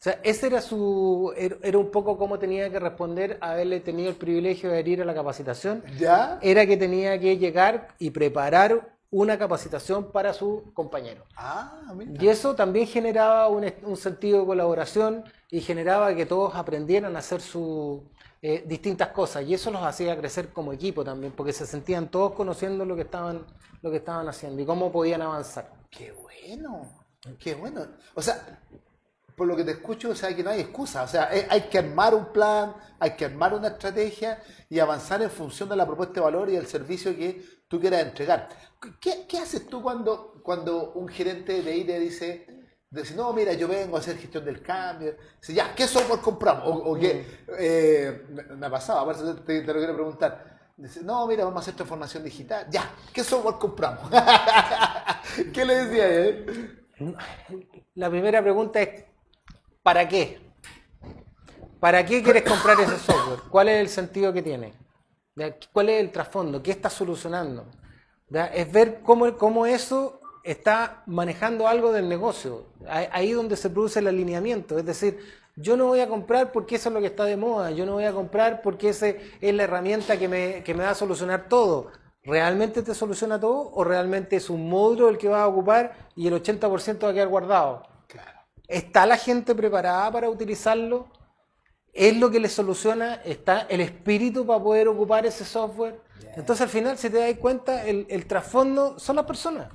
O 0.00 0.02
sea, 0.02 0.18
ese 0.22 0.46
era 0.46 0.62
su, 0.62 1.30
er, 1.36 1.58
era 1.62 1.76
un 1.76 1.90
poco 1.90 2.16
cómo 2.16 2.38
tenía 2.38 2.70
que 2.70 2.80
responder 2.80 3.36
a 3.42 3.50
haberle 3.50 3.80
tenido 3.80 4.08
el 4.08 4.16
privilegio 4.16 4.70
de 4.70 4.80
ir 4.80 5.02
a 5.02 5.04
la 5.04 5.12
capacitación. 5.12 5.84
¿Ya? 5.98 6.38
Era 6.40 6.64
que 6.64 6.78
tenía 6.78 7.20
que 7.20 7.36
llegar 7.36 7.88
y 7.98 8.08
preparar 8.08 8.96
una 9.10 9.38
capacitación 9.38 10.10
para 10.10 10.32
su 10.32 10.72
compañero. 10.72 11.26
Ah, 11.36 11.82
y 12.18 12.28
eso 12.28 12.54
también 12.54 12.86
generaba 12.86 13.48
un, 13.48 13.70
un, 13.82 13.96
sentido 13.98 14.40
de 14.40 14.46
colaboración 14.46 15.22
y 15.50 15.60
generaba 15.60 16.14
que 16.14 16.24
todos 16.24 16.54
aprendieran 16.54 17.14
a 17.14 17.18
hacer 17.18 17.42
sus 17.42 18.00
eh, 18.40 18.64
distintas 18.66 19.08
cosas. 19.08 19.44
Y 19.44 19.52
eso 19.52 19.70
los 19.70 19.82
hacía 19.82 20.16
crecer 20.16 20.48
como 20.48 20.72
equipo 20.72 21.04
también, 21.04 21.34
porque 21.36 21.52
se 21.52 21.66
sentían 21.66 22.10
todos 22.10 22.32
conociendo 22.32 22.86
lo 22.86 22.96
que 22.96 23.02
estaban, 23.02 23.44
lo 23.82 23.90
que 23.90 23.98
estaban 23.98 24.26
haciendo 24.28 24.62
y 24.62 24.64
cómo 24.64 24.90
podían 24.90 25.20
avanzar. 25.20 25.70
Qué 25.90 26.12
bueno, 26.12 26.88
qué 27.38 27.54
bueno. 27.54 27.86
O 28.14 28.22
sea, 28.22 28.60
por 29.40 29.48
lo 29.48 29.56
que 29.56 29.64
te 29.64 29.70
escucho, 29.70 30.10
o 30.10 30.14
sea, 30.14 30.36
que 30.36 30.44
no 30.44 30.50
hay 30.50 30.60
excusa. 30.60 31.02
O 31.02 31.08
sea, 31.08 31.34
eh, 31.34 31.46
hay 31.48 31.62
que 31.62 31.78
armar 31.78 32.14
un 32.14 32.26
plan, 32.26 32.74
hay 32.98 33.12
que 33.12 33.24
armar 33.24 33.54
una 33.54 33.68
estrategia 33.68 34.38
y 34.68 34.78
avanzar 34.78 35.22
en 35.22 35.30
función 35.30 35.66
de 35.70 35.76
la 35.76 35.86
propuesta 35.86 36.16
de 36.16 36.20
valor 36.20 36.50
y 36.50 36.56
el 36.56 36.66
servicio 36.66 37.16
que 37.16 37.42
tú 37.66 37.80
quieras 37.80 38.02
entregar. 38.02 38.50
¿Qué, 39.00 39.24
qué 39.26 39.38
haces 39.38 39.66
tú 39.66 39.80
cuando, 39.80 40.42
cuando 40.42 40.92
un 40.92 41.08
gerente 41.08 41.62
de 41.62 41.74
IT 41.74 41.86
dice, 41.86 42.46
dice, 42.90 43.14
no, 43.14 43.32
mira, 43.32 43.54
yo 43.54 43.66
vengo 43.66 43.96
a 43.96 44.00
hacer 44.00 44.18
gestión 44.18 44.44
del 44.44 44.60
cambio? 44.60 45.16
Dice, 45.40 45.54
ya, 45.54 45.74
¿qué 45.74 45.88
software 45.88 46.20
compramos? 46.20 46.64
O, 46.66 46.94
qué, 46.98 47.24
mm. 47.48 47.52
eh, 47.60 48.22
me 48.58 48.66
ha 48.66 48.70
pasado, 48.70 49.08
a 49.08 49.14
te, 49.42 49.62
te 49.62 49.66
lo 49.72 49.78
quiero 49.78 49.94
preguntar. 49.94 50.60
Dice, 50.76 51.02
no, 51.02 51.26
mira, 51.26 51.44
vamos 51.44 51.60
a 51.60 51.62
hacer 51.62 51.76
transformación 51.76 52.24
digital. 52.24 52.66
Ya, 52.68 52.90
¿qué 53.10 53.24
software 53.24 53.56
compramos? 53.58 54.10
¿Qué 55.54 55.64
le 55.64 55.86
decía 55.86 56.08
él? 56.08 56.76
La 57.94 58.10
primera 58.10 58.42
pregunta 58.42 58.82
es, 58.82 59.09
¿para 59.82 60.08
qué? 60.08 60.40
¿Para 61.78 62.04
qué 62.04 62.22
quieres 62.22 62.42
comprar 62.42 62.78
ese 62.80 62.98
software? 62.98 63.40
¿Cuál 63.50 63.68
es 63.68 63.80
el 63.80 63.88
sentido 63.88 64.32
que 64.32 64.42
tiene? 64.42 64.74
¿Cuál 65.72 65.88
es 65.88 66.00
el 66.00 66.10
trasfondo? 66.10 66.62
¿Qué 66.62 66.72
está 66.72 66.90
solucionando? 66.90 67.66
Es 68.54 68.70
ver 68.70 69.00
cómo, 69.02 69.36
cómo 69.36 69.66
eso 69.66 70.20
está 70.44 71.02
manejando 71.06 71.66
algo 71.66 71.92
del 71.92 72.08
negocio. 72.08 72.66
Ahí 72.86 73.32
donde 73.32 73.56
se 73.56 73.70
produce 73.70 74.00
el 74.00 74.08
alineamiento. 74.08 74.78
Es 74.78 74.84
decir, 74.84 75.18
yo 75.56 75.76
no 75.76 75.86
voy 75.86 76.00
a 76.00 76.08
comprar 76.08 76.52
porque 76.52 76.76
eso 76.76 76.90
es 76.90 76.94
lo 76.94 77.00
que 77.00 77.06
está 77.06 77.24
de 77.24 77.36
moda. 77.36 77.70
Yo 77.70 77.86
no 77.86 77.94
voy 77.94 78.04
a 78.04 78.12
comprar 78.12 78.60
porque 78.62 78.90
esa 78.90 79.08
es 79.08 79.54
la 79.54 79.64
herramienta 79.64 80.18
que 80.18 80.28
me, 80.28 80.62
que 80.62 80.74
me 80.74 80.84
va 80.84 80.90
a 80.90 80.94
solucionar 80.94 81.48
todo. 81.48 81.90
¿Realmente 82.22 82.82
te 82.82 82.94
soluciona 82.94 83.40
todo 83.40 83.70
o 83.72 83.82
realmente 83.82 84.36
es 84.36 84.50
un 84.50 84.68
módulo 84.68 85.08
el 85.08 85.16
que 85.16 85.28
vas 85.28 85.40
a 85.40 85.48
ocupar 85.48 86.10
y 86.14 86.26
el 86.26 86.34
80% 86.34 87.04
va 87.04 87.08
a 87.08 87.14
quedar 87.14 87.28
guardado? 87.28 87.89
¿Está 88.70 89.04
la 89.04 89.16
gente 89.16 89.52
preparada 89.52 90.12
para 90.12 90.30
utilizarlo? 90.30 91.08
¿Es 91.92 92.16
lo 92.16 92.30
que 92.30 92.38
le 92.38 92.48
soluciona? 92.48 93.14
¿Está 93.24 93.62
el 93.62 93.80
espíritu 93.80 94.46
para 94.46 94.62
poder 94.62 94.86
ocupar 94.86 95.26
ese 95.26 95.44
software? 95.44 96.00
Entonces 96.36 96.60
al 96.62 96.68
final, 96.68 96.96
si 96.96 97.10
te 97.10 97.18
das 97.18 97.36
cuenta, 97.40 97.84
el, 97.84 98.06
el 98.08 98.26
trasfondo 98.26 98.96
son 98.96 99.16
las 99.16 99.24
personas. 99.24 99.72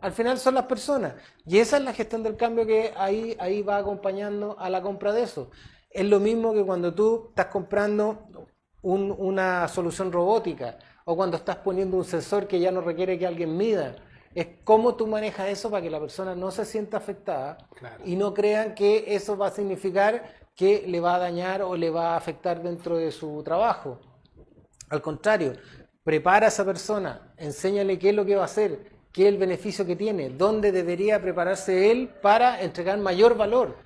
Al 0.00 0.10
final 0.10 0.40
son 0.40 0.54
las 0.54 0.64
personas. 0.64 1.14
Y 1.46 1.58
esa 1.58 1.76
es 1.76 1.84
la 1.84 1.92
gestión 1.92 2.24
del 2.24 2.36
cambio 2.36 2.66
que 2.66 2.92
ahí, 2.96 3.36
ahí 3.38 3.62
va 3.62 3.76
acompañando 3.76 4.58
a 4.58 4.68
la 4.68 4.82
compra 4.82 5.12
de 5.12 5.22
eso. 5.22 5.52
Es 5.88 6.04
lo 6.04 6.18
mismo 6.18 6.52
que 6.52 6.64
cuando 6.64 6.92
tú 6.92 7.26
estás 7.28 7.46
comprando 7.46 8.26
una 8.82 9.68
solución 9.68 10.10
robótica 10.10 10.78
o 11.04 11.14
cuando 11.14 11.36
estás 11.36 11.58
poniendo 11.58 11.96
un 11.96 12.04
sensor 12.04 12.48
que 12.48 12.58
ya 12.58 12.72
no 12.72 12.80
requiere 12.80 13.16
que 13.20 13.26
alguien 13.28 13.56
mida. 13.56 13.94
Es 14.34 14.46
cómo 14.64 14.94
tú 14.94 15.06
manejas 15.06 15.48
eso 15.48 15.70
para 15.70 15.82
que 15.82 15.90
la 15.90 16.00
persona 16.00 16.34
no 16.34 16.50
se 16.50 16.64
sienta 16.64 16.96
afectada 16.96 17.58
y 18.04 18.16
no 18.16 18.32
crean 18.32 18.74
que 18.74 19.14
eso 19.14 19.36
va 19.36 19.48
a 19.48 19.50
significar 19.50 20.22
que 20.54 20.84
le 20.86 21.00
va 21.00 21.16
a 21.16 21.18
dañar 21.18 21.62
o 21.62 21.76
le 21.76 21.90
va 21.90 22.14
a 22.14 22.16
afectar 22.16 22.62
dentro 22.62 22.96
de 22.96 23.10
su 23.10 23.42
trabajo. 23.42 24.00
Al 24.88 25.02
contrario, 25.02 25.54
prepara 26.04 26.46
a 26.46 26.48
esa 26.48 26.64
persona, 26.64 27.32
enséñale 27.36 27.98
qué 27.98 28.10
es 28.10 28.14
lo 28.14 28.24
que 28.24 28.36
va 28.36 28.42
a 28.42 28.46
hacer, 28.46 28.92
qué 29.12 29.22
es 29.22 29.28
el 29.28 29.38
beneficio 29.38 29.86
que 29.86 29.96
tiene, 29.96 30.30
dónde 30.30 30.72
debería 30.72 31.20
prepararse 31.20 31.90
él 31.90 32.10
para 32.22 32.62
entregar 32.62 32.98
mayor 32.98 33.36
valor. 33.36 33.76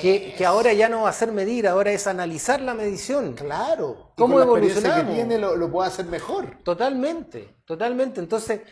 Que, 0.00 0.34
ahora 0.46 0.72
ya 0.72 0.88
no 0.88 1.02
va 1.02 1.10
a 1.10 1.12
ser 1.12 1.30
medir, 1.30 1.68
ahora 1.68 1.92
es 1.92 2.06
analizar 2.06 2.60
la 2.62 2.72
medición. 2.72 3.34
Claro. 3.34 4.12
¿Cómo 4.16 4.40
evolucionamos? 4.40 5.08
que 5.08 5.14
tiene 5.14 5.36
lo, 5.36 5.56
lo, 5.56 5.70
puede 5.70 5.88
hacer 5.88 6.06
mejor. 6.06 6.56
Totalmente, 6.62 7.56
totalmente. 7.66 8.18
Entonces, 8.18 8.62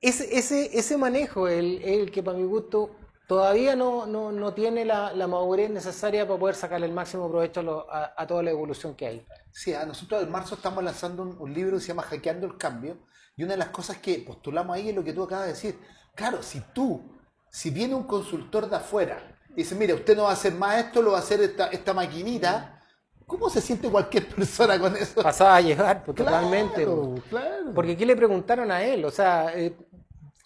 ese, 0.00 0.38
ese, 0.38 0.78
ese 0.78 0.96
manejo 0.96 1.48
es 1.48 1.58
el, 1.58 1.82
el, 1.82 2.10
que 2.10 2.22
para 2.22 2.38
mi 2.38 2.44
gusto 2.44 2.96
todavía 3.26 3.76
no, 3.76 4.06
no, 4.06 4.32
no 4.32 4.54
tiene 4.54 4.84
la, 4.84 5.12
la, 5.12 5.26
madurez 5.26 5.70
necesaria 5.70 6.26
para 6.26 6.38
poder 6.38 6.54
sacarle 6.54 6.86
el 6.86 6.92
máximo 6.92 7.28
provecho 7.28 7.86
a, 7.90 8.14
a, 8.16 8.26
toda 8.26 8.42
la 8.42 8.50
evolución 8.50 8.94
que 8.94 9.06
hay. 9.06 9.26
Sí, 9.50 9.74
a 9.74 9.84
nosotros 9.84 10.22
en 10.22 10.30
marzo 10.30 10.54
estamos 10.54 10.82
lanzando 10.82 11.22
un, 11.22 11.36
un 11.38 11.52
libro 11.52 11.76
que 11.76 11.82
se 11.82 11.88
llama 11.88 12.02
Hackeando 12.02 12.46
el 12.46 12.56
Cambio 12.56 12.98
y 13.36 13.42
una 13.42 13.52
de 13.52 13.58
las 13.58 13.68
cosas 13.68 13.98
que 13.98 14.18
postulamos 14.18 14.76
ahí 14.76 14.88
es 14.88 14.94
lo 14.94 15.04
que 15.04 15.12
tú 15.12 15.24
acabas 15.24 15.46
de 15.46 15.52
decir. 15.52 15.78
Claro, 16.14 16.42
si 16.42 16.60
tú, 16.72 17.02
si 17.50 17.70
viene 17.70 17.94
un 17.94 18.04
consultor 18.04 18.68
de 18.68 18.76
afuera 18.76 19.38
dice, 19.58 19.74
mire, 19.74 19.92
usted 19.92 20.16
no 20.16 20.24
va 20.24 20.30
a 20.30 20.34
hacer 20.34 20.54
más 20.54 20.84
esto, 20.84 21.02
lo 21.02 21.12
va 21.12 21.18
a 21.18 21.20
hacer 21.20 21.40
esta, 21.40 21.66
esta 21.66 21.92
maquinita. 21.92 22.80
¿Cómo 23.26 23.50
se 23.50 23.60
siente 23.60 23.90
cualquier 23.90 24.26
persona 24.34 24.78
con 24.78 24.96
eso? 24.96 25.22
Pasaba 25.22 25.56
a 25.56 25.60
llegar, 25.60 26.04
pues, 26.04 26.16
totalmente. 26.16 26.86
Claro. 27.28 27.72
Porque 27.74 27.96
¿qué 27.96 28.06
le 28.06 28.16
preguntaron 28.16 28.70
a 28.70 28.82
él? 28.82 29.04
O 29.04 29.10
sea, 29.10 29.52
eh, 29.54 29.76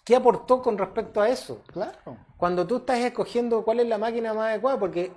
¿qué 0.03 0.15
aportó 0.15 0.61
con 0.61 0.77
respecto 0.77 1.21
a 1.21 1.29
eso? 1.29 1.61
Claro. 1.67 2.17
Cuando 2.37 2.67
tú 2.67 2.77
estás 2.77 2.99
escogiendo 2.99 3.63
cuál 3.63 3.79
es 3.79 3.87
la 3.87 3.97
máquina 3.97 4.33
más 4.33 4.49
adecuada, 4.49 4.79
porque 4.79 5.11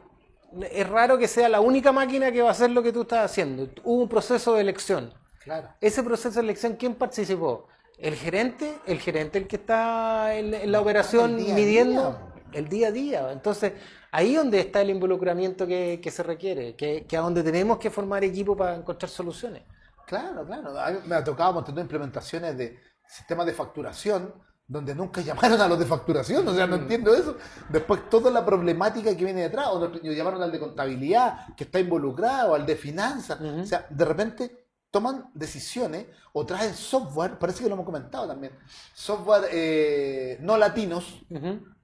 es 0.71 0.89
raro 0.89 1.19
que 1.19 1.29
sea 1.29 1.49
la 1.49 1.61
única 1.61 1.93
máquina 1.93 2.31
que 2.31 2.43
va 2.43 2.49
a 2.49 2.53
hacer 2.53 2.71
lo 2.71 2.83
que 2.83 2.93
tú 2.93 3.03
estás 3.03 3.31
haciendo. 3.31 3.69
Hubo 3.85 4.03
un 4.03 4.09
proceso 4.09 4.55
de 4.55 4.61
elección. 4.61 5.13
Claro. 5.43 5.69
Ese 5.81 6.03
proceso 6.03 6.35
de 6.35 6.45
elección, 6.45 6.77
¿quién 6.77 6.95
participó? 6.95 7.69
¿El 7.99 8.15
gerente? 8.15 8.79
¿El 8.87 9.01
gerente 9.01 9.39
el 9.39 9.47
que 9.47 9.57
está 9.57 10.35
en, 10.35 10.71
la 10.71 10.81
operación 10.81 11.37
midiendo? 11.37 12.19
el 12.53 12.69
día 12.69 12.89
a 12.89 12.91
día. 12.91 13.33
Entonces, 13.33 13.73
ahí 14.13 14.35
donde 14.35 14.61
está 14.61 14.81
el 14.81 14.91
involucramiento 14.91 15.67
que, 15.67 16.11
se 16.11 16.23
requiere, 16.23 16.75
que, 16.75 17.05
que 17.07 17.17
a 17.17 17.21
donde 17.21 17.43
tenemos 17.43 17.79
que 17.79 17.91
formar 17.91 18.25
equipo 18.25 18.57
para 18.57 18.75
encontrar 18.75 19.11
soluciones. 19.11 19.65
Claro, 20.07 20.47
claro. 20.47 20.73
me 21.05 21.17
ha 21.17 21.25
tocado 21.25 21.53
montar 21.53 21.77
implementaciones 21.79 22.57
de 22.57 22.79
sistemas 23.07 23.45
de 23.47 23.53
facturación 23.53 24.33
donde 24.69 24.95
nunca 24.95 25.21
llamaron 25.21 25.61
a 25.61 25.69
los 25.69 25.79
de 25.79 25.87
facturación, 25.87 26.47
o 26.47 26.55
sea, 26.55 26.67
no 26.67 26.77
mm. 26.77 26.81
entiendo 26.83 27.15
eso. 27.15 27.37
Después 27.69 28.09
toda 28.11 28.31
la 28.31 28.45
problemática 28.45 29.17
que 29.17 29.25
viene 29.25 29.43
detrás, 29.43 29.69
o 29.69 29.93
llamaron 30.03 30.43
al 30.43 30.53
de 30.53 30.59
contabilidad, 30.59 31.55
que 31.57 31.65
está 31.65 31.79
involucrado, 31.79 32.55
al 32.55 32.67
de 32.67 32.77
finanzas, 32.77 33.41
o 33.41 33.65
sea, 33.65 33.87
de 33.89 34.05
repente 34.05 34.67
toman 34.91 35.31
decisiones 35.35 36.07
o 36.33 36.47
traen 36.47 36.75
software, 36.75 37.39
parece 37.39 37.63
que 37.63 37.69
lo 37.69 37.75
hemos 37.75 37.87
comentado 37.87 38.27
también, 38.27 38.53
software 38.95 39.45
eh, 39.53 40.39
no 40.41 40.57
latinos, 40.57 41.23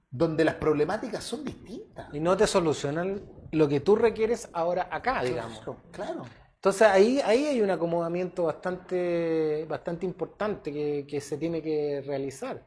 donde 0.09 0.43
las 0.45 0.55
problemáticas 0.55 1.23
son 1.23 1.43
distintas. 1.43 2.13
Y 2.13 2.19
no 2.19 2.35
te 2.37 2.47
solucionan 2.47 3.21
lo 3.51 3.67
que 3.67 3.79
tú 3.79 3.95
requieres 3.95 4.49
ahora 4.53 4.87
acá, 4.91 5.23
digamos. 5.23 5.61
Claro. 5.91 6.23
Entonces 6.63 6.87
ahí, 6.87 7.19
ahí 7.25 7.45
hay 7.45 7.61
un 7.61 7.69
acomodamiento 7.71 8.43
bastante, 8.43 9.65
bastante 9.67 10.05
importante 10.05 10.71
que, 11.05 11.19
se 11.19 11.37
tiene 11.37 11.61
que 11.61 12.01
realizar. 12.07 12.63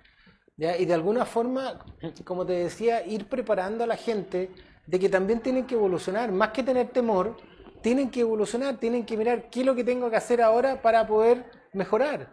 Y 0.58 0.84
de 0.84 0.92
alguna 0.92 1.24
forma, 1.24 1.82
como 2.22 2.44
te 2.44 2.52
decía, 2.52 3.06
ir 3.06 3.26
preparando 3.26 3.84
a 3.84 3.86
la 3.86 3.96
gente 3.96 4.50
de 4.86 4.98
que 4.98 5.08
también 5.08 5.40
tienen 5.40 5.66
que 5.66 5.76
evolucionar, 5.76 6.30
más 6.30 6.50
que 6.50 6.62
tener 6.62 6.88
temor, 6.88 7.38
tienen 7.80 8.10
que 8.10 8.20
evolucionar, 8.20 8.76
tienen 8.76 9.06
que 9.06 9.16
mirar 9.16 9.48
qué 9.48 9.60
es 9.60 9.66
lo 9.66 9.74
que 9.74 9.82
tengo 9.82 10.10
que 10.10 10.16
hacer 10.16 10.42
ahora 10.42 10.82
para 10.82 11.06
poder 11.06 11.46
mejorar. 11.72 12.28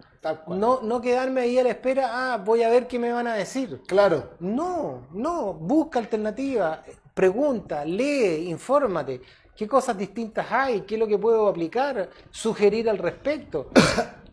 No, 0.48 0.82
no 0.82 1.00
quedarme 1.00 1.40
ahí 1.40 1.58
a 1.60 1.64
la 1.64 1.70
espera, 1.70 2.10
ah, 2.34 2.38
voy 2.40 2.64
a 2.64 2.70
ver 2.70 2.88
qué 2.88 3.00
me 3.00 3.14
van 3.14 3.28
a 3.28 3.36
decir. 3.36 3.82
Claro. 3.88 4.32
No, 4.42 5.08
no, 5.14 5.54
busca 5.54 6.00
alternativas, 6.00 6.80
pregunta, 7.14 7.86
lee, 7.86 8.50
infórmate. 8.50 9.22
¿Qué 9.56 9.68
cosas 9.68 9.98
distintas 9.98 10.52
hay? 10.52 10.82
¿Qué 10.82 10.96
es 10.96 11.00
lo 11.00 11.08
que 11.08 11.18
puedo 11.18 11.48
aplicar? 11.48 12.10
Sugerir 12.32 12.90
al 12.90 12.98
respecto. 12.98 13.70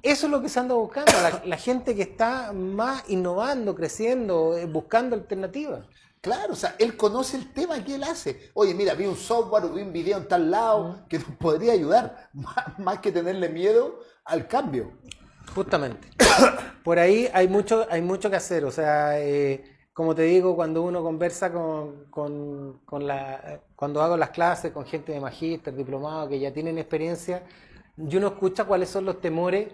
Eso 0.03 0.27
es 0.27 0.33
lo 0.33 0.41
que 0.41 0.49
se 0.49 0.59
anda 0.59 0.75
buscando, 0.75 1.13
la, 1.45 1.57
gente 1.59 1.95
que 1.95 2.03
está 2.03 2.53
más 2.55 3.05
innovando, 3.09 3.75
creciendo, 3.75 4.57
eh, 4.57 4.65
buscando 4.65 5.15
alternativas. 5.15 5.85
Claro, 6.23 6.55
o 6.55 6.57
sea, 6.57 6.75
él 6.79 6.97
conoce 6.97 7.37
el 7.37 7.53
tema 7.53 7.85
que 7.85 7.97
él 7.97 8.05
hace. 8.05 8.51
Oye, 8.55 8.73
mira, 8.73 8.95
vi 8.95 9.05
un 9.05 9.17
software 9.17 9.65
o 9.65 9.69
vi 9.71 9.83
un 9.83 9.93
video 9.93 10.17
en 10.17 10.27
tal 10.27 10.51
lado 10.51 11.05
que 11.09 11.19
nos 11.19 11.29
podría 11.37 11.73
ayudar, 11.73 12.31
más 12.79 12.99
que 13.01 13.13
tenerle 13.13 13.51
miedo 13.51 14.01
al 14.25 14.49
cambio. 14.49 14.93
Justamente. 15.55 16.09
Por 16.85 16.99
ahí 16.99 17.29
hay 17.35 17.49
mucho, 17.49 17.87
hay 17.91 18.01
mucho 18.01 18.31
que 18.31 18.37
hacer. 18.37 18.65
O 18.65 18.71
sea, 18.71 19.21
eh, 19.21 19.65
como 19.92 20.14
te 20.14 20.22
digo, 20.22 20.55
cuando 20.55 20.83
uno 20.83 21.03
conversa 21.03 21.53
con, 21.53 22.07
con, 22.11 23.07
la, 23.07 23.61
cuando 23.74 24.03
hago 24.03 24.16
las 24.16 24.31
clases 24.31 24.72
con 24.72 24.85
gente 24.85 25.12
de 25.12 25.20
magíster, 25.20 25.74
diplomado, 25.74 26.29
que 26.29 26.38
ya 26.38 26.53
tienen 26.53 26.79
experiencia, 26.79 27.42
y 27.96 28.16
uno 28.16 28.29
escucha 28.29 28.64
cuáles 28.64 28.88
son 28.88 29.05
los 29.05 29.20
temores. 29.20 29.68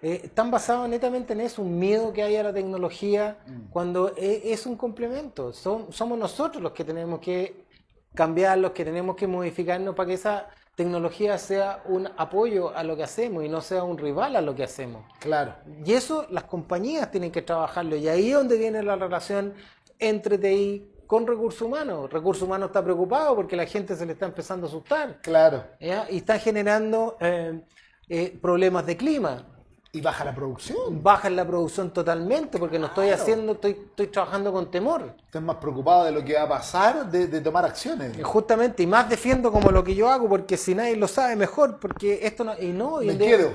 Eh, 0.00 0.22
están 0.24 0.50
basados 0.50 0.88
netamente 0.88 1.32
en 1.32 1.40
eso, 1.40 1.62
un 1.62 1.78
miedo 1.78 2.12
que 2.12 2.22
hay 2.22 2.36
a 2.36 2.42
la 2.42 2.52
tecnología, 2.52 3.38
mm. 3.46 3.70
cuando 3.70 4.14
es, 4.16 4.44
es 4.44 4.66
un 4.66 4.76
complemento. 4.76 5.52
Son, 5.52 5.92
somos 5.92 6.18
nosotros 6.18 6.62
los 6.62 6.72
que 6.72 6.84
tenemos 6.84 7.20
que 7.20 7.66
cambiar, 8.14 8.58
los 8.58 8.72
que 8.72 8.84
tenemos 8.84 9.16
que 9.16 9.26
modificarnos 9.26 9.94
para 9.94 10.08
que 10.08 10.14
esa 10.14 10.48
tecnología 10.78 11.36
sea 11.38 11.82
un 11.86 12.08
apoyo 12.16 12.70
a 12.76 12.84
lo 12.84 12.96
que 12.96 13.02
hacemos 13.02 13.44
y 13.44 13.48
no 13.48 13.60
sea 13.60 13.82
un 13.82 13.98
rival 13.98 14.36
a 14.36 14.40
lo 14.40 14.54
que 14.54 14.62
hacemos. 14.62 15.04
Claro. 15.18 15.56
Y 15.84 15.92
eso 15.92 16.24
las 16.30 16.44
compañías 16.44 17.10
tienen 17.10 17.32
que 17.32 17.42
trabajarlo. 17.42 17.96
Y 17.96 18.06
ahí 18.06 18.28
es 18.28 18.34
donde 18.34 18.56
viene 18.56 18.80
la 18.84 18.94
relación 18.94 19.54
entre 19.98 20.38
TI 20.38 20.88
con 21.08 21.26
recursos 21.26 21.62
humanos. 21.62 22.08
Recursos 22.12 22.44
humanos 22.44 22.68
está 22.68 22.84
preocupado 22.84 23.34
porque 23.34 23.56
la 23.56 23.66
gente 23.66 23.96
se 23.96 24.06
le 24.06 24.12
está 24.12 24.26
empezando 24.26 24.66
a 24.66 24.68
asustar. 24.68 25.20
Claro. 25.20 25.64
Y 25.80 26.16
está 26.16 26.38
generando 26.38 27.16
eh, 27.20 27.60
eh, 28.08 28.38
problemas 28.40 28.86
de 28.86 28.96
clima. 28.96 29.57
Y 29.90 30.02
baja 30.02 30.22
la 30.22 30.34
producción. 30.34 31.02
Baja 31.02 31.30
la 31.30 31.46
producción 31.46 31.90
totalmente 31.94 32.58
porque 32.58 32.78
no 32.78 32.88
estoy 32.88 33.08
haciendo, 33.08 33.52
estoy, 33.52 33.70
estoy 33.70 34.08
trabajando 34.08 34.52
con 34.52 34.70
temor. 34.70 35.14
Estás 35.24 35.40
más 35.42 35.56
preocupado 35.56 36.04
de 36.04 36.12
lo 36.12 36.22
que 36.22 36.34
va 36.34 36.42
a 36.42 36.48
pasar, 36.48 37.10
de, 37.10 37.26
de 37.26 37.40
tomar 37.40 37.64
acciones. 37.64 38.12
Justamente, 38.22 38.82
y 38.82 38.86
más 38.86 39.08
defiendo 39.08 39.50
como 39.50 39.70
lo 39.70 39.82
que 39.82 39.94
yo 39.94 40.10
hago, 40.10 40.28
porque 40.28 40.58
si 40.58 40.74
nadie 40.74 40.94
lo 40.94 41.08
sabe, 41.08 41.36
mejor, 41.36 41.80
porque 41.80 42.20
esto 42.26 42.44
no... 42.44 42.52
Y 42.60 42.66
no, 42.66 42.94
hoy, 42.96 43.08
día- 43.16 43.50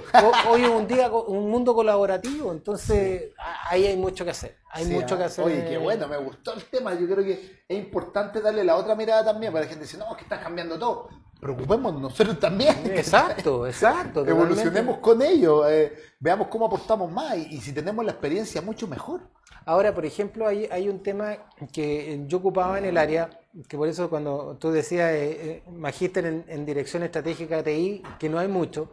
hoy 0.50 0.63
es 0.63 0.69
un 0.69 0.88
día, 0.88 1.12
un 1.12 1.52
mundo 1.52 1.76
colaborativo, 1.76 2.52
entonces 2.52 3.32
ahí 3.69 3.86
hay 3.86 3.96
mucho 3.98 4.26
que 4.26 4.32
hacer. 4.32 4.58
Hay 4.72 4.86
Sí, 4.86 4.91
mucho 4.91 5.13
ah. 5.13 5.17
que 5.19 5.24
hacer. 5.26 5.46
Oye, 5.46 5.65
qué 5.69 5.78
bueno, 5.78 6.08
me 6.08 6.17
gustó 6.17 6.54
el 6.56 6.63
tema. 6.65 6.96
Yo 6.96 7.06
creo 7.06 7.24
que 7.24 7.63
es 7.67 7.78
importante 7.78 8.41
darle 8.41 8.63
la 8.63 8.76
otra 8.76 8.96
mirada 8.96 9.24
también, 9.24 9.54
para 9.54 9.65
la 9.65 9.69
gente 9.69 9.86
dice, 9.86 10.00
no, 10.00 10.10
es 10.12 10.17
que 10.17 10.24
estás 10.24 10.41
cambiando 10.41 10.80
todo. 10.80 11.10
Preocupémonos 11.44 12.02
nosotros 12.02 12.40
también. 12.40 12.74
Exacto, 12.86 13.68
exacto. 13.68 14.26
Evolucionemos 14.26 15.00
con 15.00 15.22
ello, 15.22 15.68
eh, 15.68 15.94
veamos 16.18 16.48
cómo 16.48 16.68
aportamos 16.68 17.12
más 17.12 17.36
y, 17.36 17.56
y 17.56 17.60
si 17.60 17.74
tenemos 17.74 18.06
la 18.06 18.12
experiencia, 18.12 18.62
mucho 18.62 18.88
mejor. 18.88 19.20
Ahora, 19.66 19.94
por 19.94 20.06
ejemplo, 20.06 20.48
hay, 20.48 20.70
hay 20.72 20.88
un 20.88 21.04
tema 21.04 21.38
que 21.74 22.24
yo 22.28 22.38
ocupaba 22.38 22.78
en 22.78 22.86
el 22.86 22.98
área, 22.98 23.30
que 23.68 23.76
por 23.76 23.90
eso 23.90 24.10
cuando 24.10 24.56
tú 24.58 24.72
decías 24.72 25.12
eh, 25.12 25.64
eh, 25.68 25.72
magíster 25.72 26.26
en, 26.26 26.46
en 26.48 26.66
dirección 26.66 27.04
estratégica 27.04 27.62
de 27.62 27.64
TI, 27.64 28.04
que 28.18 28.30
no 28.30 28.40
hay 28.40 28.48
mucho, 28.48 28.90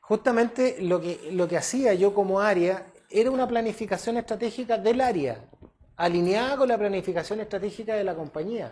justamente 0.00 0.76
lo 0.80 1.00
que, 1.00 1.30
lo 1.32 1.48
que 1.48 1.56
hacía 1.56 1.92
yo 1.94 2.14
como 2.14 2.38
área 2.38 2.86
era 3.10 3.32
una 3.32 3.48
planificación 3.48 4.16
estratégica 4.16 4.78
del 4.78 5.00
área, 5.00 5.44
alineada 5.96 6.56
con 6.56 6.68
la 6.68 6.78
planificación 6.78 7.40
estratégica 7.40 7.96
de 7.96 8.04
la 8.04 8.14
compañía. 8.14 8.70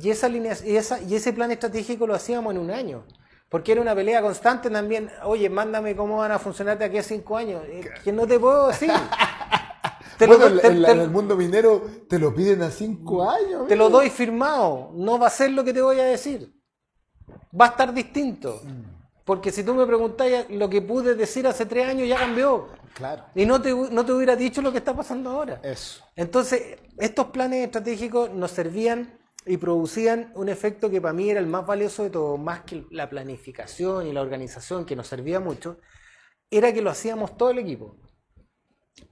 Y, 0.00 0.10
esa 0.10 0.28
línea, 0.28 0.56
y, 0.64 0.76
esa, 0.76 1.00
y 1.00 1.14
ese 1.14 1.32
plan 1.32 1.50
estratégico 1.50 2.06
lo 2.06 2.14
hacíamos 2.14 2.54
en 2.54 2.60
un 2.60 2.70
año. 2.70 3.04
Porque 3.48 3.72
era 3.72 3.82
una 3.82 3.94
pelea 3.94 4.22
constante 4.22 4.70
también. 4.70 5.10
Oye, 5.24 5.50
mándame 5.50 5.94
cómo 5.94 6.16
van 6.18 6.32
a 6.32 6.38
funcionar 6.38 6.78
de 6.78 6.86
aquí 6.86 6.98
a 6.98 7.02
cinco 7.02 7.36
años. 7.36 7.62
Eh, 7.66 7.90
Que 8.02 8.10
no 8.12 8.26
te 8.26 8.38
puedo 8.40 8.68
decir. 8.68 8.90
Te 10.18 10.26
lo- 10.26 10.38
bueno, 10.38 10.54
en, 10.56 10.60
te- 10.60 10.66
en 10.68 10.82
la- 10.82 10.88
te- 10.88 10.94
en 10.94 11.00
el 11.00 11.10
mundo 11.10 11.36
minero 11.36 11.82
te 12.08 12.18
lo 12.18 12.32
piden 12.34 12.62
a 12.62 12.70
cinco 12.70 13.28
años. 13.28 13.66
te 13.66 13.74
lo 13.76 13.90
doy 13.90 14.08
firmado. 14.08 14.90
No 14.94 15.18
va 15.18 15.26
a 15.26 15.30
ser 15.30 15.50
lo 15.50 15.64
que 15.64 15.72
te 15.72 15.82
voy 15.82 15.98
a 15.98 16.04
decir. 16.04 16.54
Va 17.58 17.66
a 17.66 17.68
estar 17.68 17.92
distinto. 17.92 18.62
Porque 19.24 19.50
si 19.50 19.64
tú 19.64 19.74
me 19.74 19.86
preguntás 19.86 20.28
lo 20.50 20.68
que 20.68 20.80
pude 20.82 21.14
decir 21.14 21.46
hace 21.46 21.66
tres 21.66 21.88
años, 21.88 22.06
ya 22.08 22.18
cambió. 22.18 22.68
Claro, 22.94 23.24
Y 23.34 23.46
no 23.46 23.60
te, 23.60 23.72
no 23.74 24.04
te 24.04 24.12
hubiera 24.12 24.36
dicho 24.36 24.60
lo 24.62 24.70
que 24.70 24.78
está 24.78 24.94
pasando 24.94 25.30
ahora. 25.30 25.60
eso. 25.62 26.04
Entonces, 26.14 26.78
estos 26.98 27.26
planes 27.28 27.64
estratégicos 27.64 28.30
nos 28.30 28.50
servían 28.50 29.18
y 29.46 29.56
producían 29.56 30.32
un 30.34 30.48
efecto 30.48 30.90
que 30.90 31.00
para 31.00 31.14
mí 31.14 31.30
era 31.30 31.40
el 31.40 31.46
más 31.46 31.66
valioso 31.66 32.02
de 32.04 32.10
todo, 32.10 32.36
más 32.36 32.62
que 32.62 32.86
la 32.90 33.08
planificación 33.08 34.06
y 34.06 34.12
la 34.12 34.22
organización, 34.22 34.84
que 34.84 34.96
nos 34.96 35.08
servía 35.08 35.40
mucho, 35.40 35.78
era 36.50 36.72
que 36.72 36.82
lo 36.82 36.90
hacíamos 36.90 37.36
todo 37.36 37.50
el 37.50 37.58
equipo. 37.58 37.96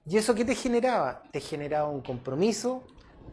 ¿Y 0.05 0.17
eso 0.17 0.35
qué 0.35 0.45
te 0.45 0.55
generaba? 0.55 1.23
Te 1.31 1.39
generaba 1.39 1.89
un 1.89 2.01
compromiso, 2.01 2.83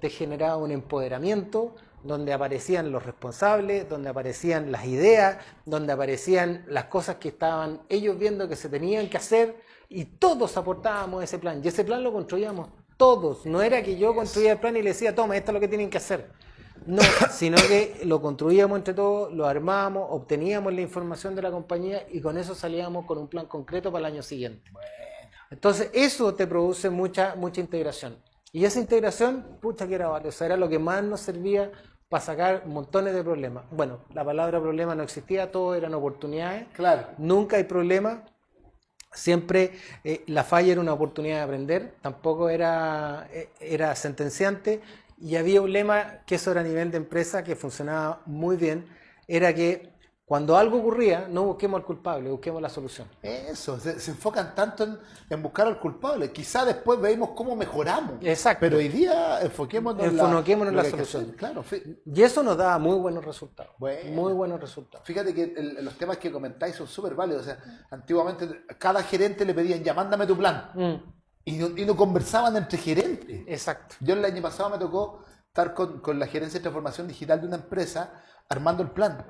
te 0.00 0.10
generaba 0.10 0.56
un 0.56 0.70
empoderamiento, 0.70 1.74
donde 2.02 2.32
aparecían 2.32 2.92
los 2.92 3.04
responsables, 3.04 3.88
donde 3.88 4.08
aparecían 4.08 4.70
las 4.70 4.86
ideas, 4.86 5.38
donde 5.64 5.92
aparecían 5.92 6.64
las 6.68 6.84
cosas 6.84 7.16
que 7.16 7.28
estaban 7.28 7.82
ellos 7.88 8.18
viendo 8.18 8.48
que 8.48 8.56
se 8.56 8.68
tenían 8.68 9.10
que 9.10 9.16
hacer 9.16 9.56
y 9.88 10.04
todos 10.04 10.56
aportábamos 10.56 11.24
ese 11.24 11.38
plan. 11.38 11.60
Y 11.62 11.68
ese 11.68 11.84
plan 11.84 12.02
lo 12.02 12.12
construíamos 12.12 12.70
todos. 12.96 13.46
No 13.46 13.62
era 13.62 13.82
que 13.82 13.98
yo 13.98 14.14
construía 14.14 14.52
el 14.52 14.58
plan 14.58 14.76
y 14.76 14.82
le 14.82 14.90
decía, 14.90 15.14
toma, 15.14 15.36
esto 15.36 15.50
es 15.50 15.54
lo 15.54 15.60
que 15.60 15.68
tienen 15.68 15.90
que 15.90 15.98
hacer. 15.98 16.30
No, 16.86 17.02
sino 17.30 17.56
que 17.56 18.00
lo 18.04 18.20
construíamos 18.20 18.78
entre 18.78 18.94
todos, 18.94 19.32
lo 19.32 19.46
armábamos, 19.46 20.06
obteníamos 20.10 20.72
la 20.72 20.80
información 20.80 21.34
de 21.34 21.42
la 21.42 21.50
compañía 21.50 22.06
y 22.10 22.20
con 22.20 22.38
eso 22.38 22.54
salíamos 22.54 23.06
con 23.06 23.18
un 23.18 23.28
plan 23.28 23.46
concreto 23.46 23.92
para 23.92 24.08
el 24.08 24.14
año 24.14 24.22
siguiente. 24.22 24.70
Entonces, 25.50 25.90
eso 25.94 26.34
te 26.34 26.46
produce 26.46 26.90
mucha, 26.90 27.34
mucha 27.36 27.60
integración. 27.60 28.16
Y 28.52 28.64
esa 28.64 28.80
integración, 28.80 29.58
pucha 29.60 29.86
que 29.86 29.94
era 29.94 30.08
valiosa, 30.08 30.46
era 30.46 30.56
lo 30.56 30.68
que 30.68 30.78
más 30.78 31.02
nos 31.02 31.20
servía 31.20 31.70
para 32.08 32.24
sacar 32.24 32.66
montones 32.66 33.14
de 33.14 33.22
problemas. 33.22 33.64
Bueno, 33.70 34.00
la 34.14 34.24
palabra 34.24 34.60
problema 34.60 34.94
no 34.94 35.02
existía, 35.02 35.52
todo 35.52 35.74
eran 35.74 35.94
oportunidades. 35.94 36.66
Claro. 36.72 37.08
Nunca 37.18 37.56
hay 37.56 37.64
problema. 37.64 38.24
Siempre 39.12 39.72
eh, 40.04 40.22
la 40.26 40.44
falla 40.44 40.72
era 40.72 40.80
una 40.80 40.92
oportunidad 40.92 41.36
de 41.36 41.42
aprender, 41.42 41.94
tampoco 42.02 42.48
era, 42.48 43.28
eh, 43.32 43.50
era 43.60 43.94
sentenciante. 43.94 44.80
Y 45.20 45.36
había 45.36 45.60
un 45.60 45.72
lema, 45.72 46.22
que 46.26 46.36
eso 46.36 46.50
era 46.50 46.60
a 46.60 46.64
nivel 46.64 46.90
de 46.90 46.96
empresa, 46.98 47.42
que 47.42 47.56
funcionaba 47.56 48.22
muy 48.26 48.56
bien, 48.56 48.86
era 49.26 49.52
que 49.54 49.92
cuando 50.24 50.58
algo 50.58 50.78
ocurría, 50.78 51.26
no 51.26 51.44
busquemos 51.44 51.80
al 51.80 51.86
culpable, 51.86 52.30
busquemos 52.30 52.60
la 52.60 52.68
solución. 52.68 53.08
Eso, 53.22 53.80
se, 53.80 53.98
se 53.98 54.10
enfocan 54.10 54.54
tanto 54.54 54.84
en, 54.84 54.98
en 55.30 55.42
buscar 55.42 55.66
al 55.66 55.80
culpable. 55.80 56.30
Quizá 56.32 56.66
después 56.66 57.00
veamos 57.00 57.30
cómo 57.34 57.56
mejoramos. 57.56 58.16
Exacto. 58.20 58.60
Pero 58.60 58.76
hoy 58.76 58.88
día 58.88 59.40
enfoquémonos 59.40 60.04
en 60.04 60.18
la, 60.18 60.24
Enfoquémonos 60.24 60.70
en 60.70 60.76
lo 60.76 60.82
la 60.82 60.90
solución. 60.90 61.32
Claro, 61.36 61.64
Y 62.04 62.22
eso 62.22 62.42
nos 62.42 62.58
da 62.58 62.78
muy 62.78 62.96
buenos 62.98 63.24
resultados. 63.24 63.72
Bueno. 63.78 64.10
Muy 64.10 64.34
buenos 64.34 64.60
resultados. 64.60 65.06
fíjate 65.06 65.32
que 65.34 65.44
el- 65.56 65.82
los 65.82 65.94
temas 65.96 66.18
que 66.18 66.30
comentáis 66.30 66.76
son 66.76 66.86
súper 66.86 67.14
válidos. 67.14 67.42
O 67.42 67.44
sea, 67.46 67.58
antiguamente 67.90 68.66
cada 68.78 69.02
gerente 69.02 69.46
le 69.46 69.54
pedían, 69.54 69.82
ya, 69.82 69.94
mándame 69.94 70.26
tu 70.26 70.36
plan. 70.36 70.70
Mm, 70.74 70.94
Y 71.48 71.52
no, 71.52 71.68
y 71.78 71.86
no 71.86 71.96
conversaban 71.96 72.54
entre 72.56 72.76
gerentes. 72.76 73.42
exacto. 73.46 73.96
Yo 74.00 74.12
el 74.12 74.22
año 74.22 74.42
pasado 74.42 74.68
me 74.68 74.76
tocó 74.76 75.24
estar 75.46 75.72
con, 75.72 76.00
con 76.00 76.18
la 76.18 76.26
gerencia 76.26 76.58
de 76.58 76.62
transformación 76.62 77.08
digital 77.08 77.40
de 77.40 77.46
una 77.46 77.56
empresa 77.56 78.22
armando 78.50 78.82
el 78.82 78.90
plan. 78.90 79.24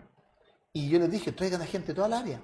Y 0.73 0.89
yo 0.89 0.99
les 0.99 1.13
dije, 1.13 1.31
traigan 1.31 1.63
a 1.63 1.67
gente 1.67 1.89
de 1.89 1.95
toda 1.95 2.09
la 2.09 2.19
área. 2.19 2.41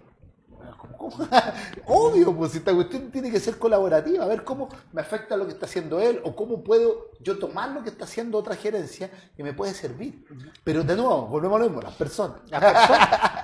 Obvio, 1.86 2.36
pues 2.36 2.54
esta 2.54 2.72
cuestión 2.72 3.10
tiene 3.10 3.30
que 3.30 3.40
ser 3.40 3.58
colaborativa, 3.58 4.24
a 4.24 4.28
ver 4.28 4.44
cómo 4.44 4.68
me 4.92 5.02
afecta 5.02 5.36
lo 5.36 5.44
que 5.46 5.52
está 5.52 5.66
haciendo 5.66 6.00
él 6.00 6.20
o 6.24 6.34
cómo 6.34 6.62
puedo 6.62 7.10
yo 7.20 7.38
tomar 7.38 7.70
lo 7.70 7.82
que 7.82 7.90
está 7.90 8.04
haciendo 8.04 8.38
otra 8.38 8.56
gerencia 8.56 9.10
que 9.36 9.42
me 9.42 9.52
puede 9.52 9.74
servir. 9.74 10.24
Pero 10.62 10.84
de 10.84 10.96
nuevo, 10.96 11.26
volvemos 11.26 11.56
a 11.56 11.58
lo 11.58 11.64
mismo, 11.66 11.82
las 11.82 11.94
personas. 11.94 12.38
Las 12.48 12.60
personas. 12.60 13.08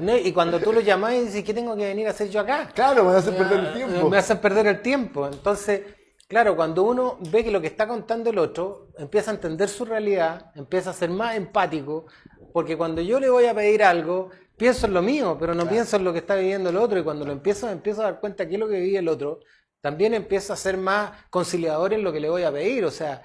¿No? 0.00 0.16
Y 0.16 0.32
cuando 0.32 0.58
tú 0.60 0.72
lo 0.72 0.80
llamás 0.80 1.14
y 1.14 1.20
dices, 1.26 1.44
¿qué 1.44 1.54
tengo 1.54 1.76
que 1.76 1.84
venir 1.84 2.06
a 2.06 2.10
hacer 2.10 2.28
yo 2.30 2.40
acá? 2.40 2.68
Claro, 2.74 3.04
me 3.04 3.16
hacen 3.16 3.34
perder 3.34 3.58
el 3.60 3.66
Eh, 3.66 3.72
tiempo. 3.74 4.08
Me 4.10 4.18
hacen 4.18 4.38
perder 4.38 4.66
el 4.66 4.82
tiempo. 4.82 5.26
Entonces, 5.26 5.82
claro, 6.28 6.56
cuando 6.56 6.82
uno 6.84 7.18
ve 7.30 7.44
que 7.44 7.50
lo 7.50 7.60
que 7.60 7.66
está 7.66 7.86
contando 7.86 8.30
el 8.30 8.38
otro, 8.38 8.88
empieza 8.98 9.30
a 9.30 9.34
entender 9.34 9.68
su 9.68 9.84
realidad, 9.84 10.52
empieza 10.54 10.90
a 10.90 10.94
ser 10.94 11.10
más 11.10 11.36
empático, 11.36 12.06
porque 12.52 12.76
cuando 12.76 13.00
yo 13.02 13.20
le 13.20 13.30
voy 13.30 13.46
a 13.46 13.54
pedir 13.54 13.82
algo, 13.82 14.30
pienso 14.56 14.86
en 14.86 14.94
lo 14.94 15.02
mío, 15.02 15.36
pero 15.38 15.54
no 15.54 15.66
pienso 15.68 15.96
en 15.96 16.04
lo 16.04 16.12
que 16.12 16.18
está 16.18 16.34
viviendo 16.34 16.70
el 16.70 16.76
otro, 16.76 16.98
y 16.98 17.02
cuando 17.04 17.24
lo 17.24 17.32
empiezo, 17.32 17.68
empiezo 17.70 18.00
a 18.02 18.04
dar 18.04 18.20
cuenta 18.20 18.46
qué 18.46 18.54
es 18.54 18.60
lo 18.60 18.68
que 18.68 18.80
vive 18.80 18.98
el 18.98 19.08
otro, 19.08 19.40
también 19.80 20.12
empiezo 20.14 20.52
a 20.52 20.56
ser 20.56 20.76
más 20.76 21.12
conciliador 21.30 21.94
en 21.94 22.02
lo 22.04 22.12
que 22.12 22.20
le 22.20 22.28
voy 22.28 22.42
a 22.42 22.52
pedir. 22.52 22.84
O 22.84 22.90
sea, 22.90 23.22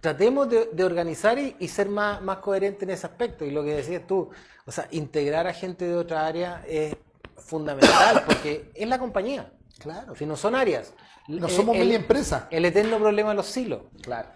tratemos 0.00 0.48
de, 0.48 0.66
de 0.72 0.84
organizar 0.84 1.38
y, 1.38 1.56
y 1.58 1.68
ser 1.68 1.88
más, 1.88 2.22
más 2.22 2.38
coherente 2.38 2.84
en 2.84 2.90
ese 2.90 3.06
aspecto. 3.06 3.44
Y 3.44 3.50
lo 3.50 3.64
que 3.64 3.74
decías 3.74 4.06
tú, 4.06 4.30
o 4.64 4.72
sea, 4.72 4.88
integrar 4.90 5.46
a 5.46 5.52
gente 5.52 5.86
de 5.86 5.96
otra 5.96 6.26
área 6.26 6.64
es 6.68 6.96
fundamental 7.36 8.24
porque 8.26 8.70
es 8.74 8.88
la 8.88 8.98
compañía. 8.98 9.52
Claro. 9.78 10.14
Si 10.14 10.26
no 10.26 10.36
son 10.36 10.54
áreas. 10.54 10.94
No 11.28 11.48
Eh, 11.48 11.50
somos 11.50 11.76
mini 11.76 11.94
empresa. 11.94 12.48
El 12.50 12.64
eterno 12.64 12.98
problema 12.98 13.30
de 13.30 13.36
los 13.36 13.46
silos. 13.46 13.82
Claro. 14.02 14.28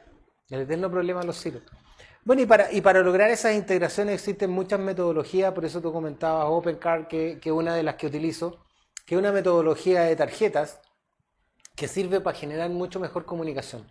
El 0.49 0.61
eterno 0.63 0.91
problema 0.91 1.21
de 1.21 1.27
los 1.27 1.37
silos. 1.37 1.63
Bueno, 2.25 2.43
y 2.43 2.47
para, 2.47 2.71
y 2.73 2.81
para 2.83 3.01
lograr 3.01 3.31
esas 3.31 3.55
integraciones 3.55 4.15
existen 4.15 4.51
muchas 4.51 4.79
metodologías, 4.79 5.53
por 5.55 5.65
eso 5.65 5.81
tú 5.81 5.93
comentabas 5.93 6.47
OpenCard, 6.49 7.07
que 7.07 7.41
es 7.43 7.53
una 7.53 7.75
de 7.75 7.83
las 7.83 7.95
que 7.95 8.07
utilizo, 8.07 8.59
que 9.07 9.15
es 9.15 9.19
una 9.19 9.33
metodología 9.33 10.03
de 10.03 10.17
tarjetas 10.17 10.81
que 11.75 11.89
sirve 11.89 12.21
para 12.21 12.37
generar 12.37 12.69
mucho 12.69 13.01
mejor 13.01 13.25
comunicación. 13.25 13.87